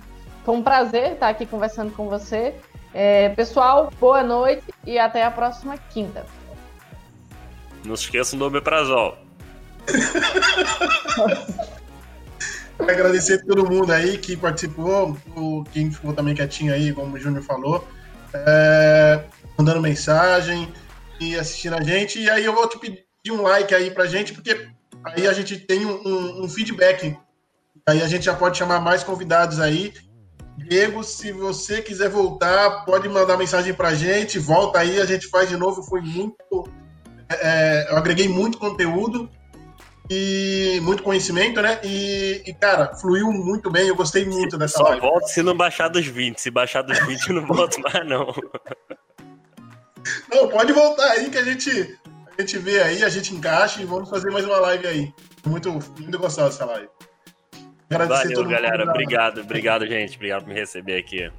[0.47, 2.55] Foi um prazer estar aqui conversando com você.
[2.93, 3.27] É...
[3.35, 6.25] Pessoal, boa noite e até a próxima quinta.
[7.83, 9.17] Não se esqueçam do Omeprazol.
[12.79, 17.19] Agradecer a todo mundo aí que participou, o quem ficou também quietinho aí, como o
[17.19, 17.85] Júnior falou,
[18.33, 19.25] é,
[19.57, 20.71] mandando mensagem
[21.19, 22.21] e assistindo a gente.
[22.21, 24.69] E aí eu vou te pedir um like aí pra gente, porque
[25.03, 27.17] aí a gente tem um, um, um feedback.
[27.85, 29.93] Aí a gente já pode chamar mais convidados aí.
[30.57, 34.39] Diego, se você quiser voltar, pode mandar mensagem pra gente.
[34.39, 35.83] Volta aí, a gente faz de novo.
[35.83, 36.67] Foi muito.
[37.29, 39.29] É, eu agreguei muito conteúdo
[40.09, 41.79] e muito conhecimento, né?
[41.83, 45.01] E, e, cara, fluiu muito bem, eu gostei muito dessa Só live.
[45.01, 46.39] Volto se não baixar dos 20.
[46.39, 48.33] Se baixar dos 20, eu não volto mais, não.
[50.33, 51.99] Não, pode voltar aí que a gente,
[52.37, 55.13] a gente vê aí, a gente encaixa e vamos fazer mais uma live aí.
[55.45, 56.89] Muito, muito gostosa essa live.
[57.89, 58.89] Agradecer Valeu, galera.
[58.89, 60.15] Obrigado, obrigado, gente.
[60.15, 61.31] Obrigado por me receber aqui.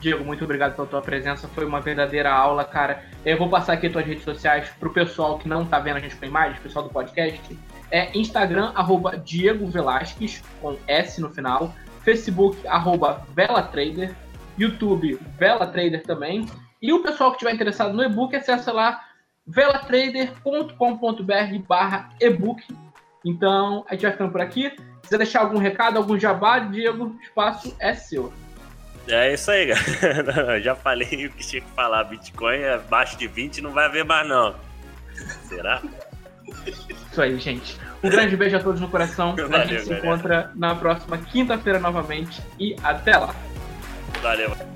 [0.00, 1.46] Diego, muito obrigado pela tua presença.
[1.48, 3.04] Foi uma verdadeira aula, cara.
[3.24, 6.00] Eu vou passar aqui as tuas redes sociais pro pessoal que não tá vendo a
[6.00, 7.56] gente com imagens, pessoal do podcast.
[7.90, 11.72] É Instagram, arroba Diego Velasquez, com S no final.
[12.02, 14.12] Facebook, arroba Vela Trader.
[14.58, 16.46] YouTube, Vela Trader também.
[16.80, 19.00] E o pessoal que estiver interessado no e-book, acessa lá
[19.46, 22.62] velatrader.com.br barra e-book.
[23.24, 24.72] Então, a gente vai ficando por aqui.
[25.12, 28.32] Se quiser deixar algum recado, algum jabá, Diego, o espaço é seu.
[29.06, 29.66] É isso aí,
[30.00, 30.58] galera.
[30.58, 32.04] Já falei o que tinha que falar.
[32.04, 34.54] Bitcoin é abaixo de 20 não vai haver mais, não.
[35.42, 35.82] Será?
[36.66, 37.78] Isso aí, gente.
[38.02, 39.36] Um grande beijo a todos no coração.
[39.36, 40.06] Valeu, a gente se galera.
[40.06, 42.40] encontra na próxima quinta-feira novamente.
[42.58, 43.34] E até lá.
[44.22, 44.71] Valeu.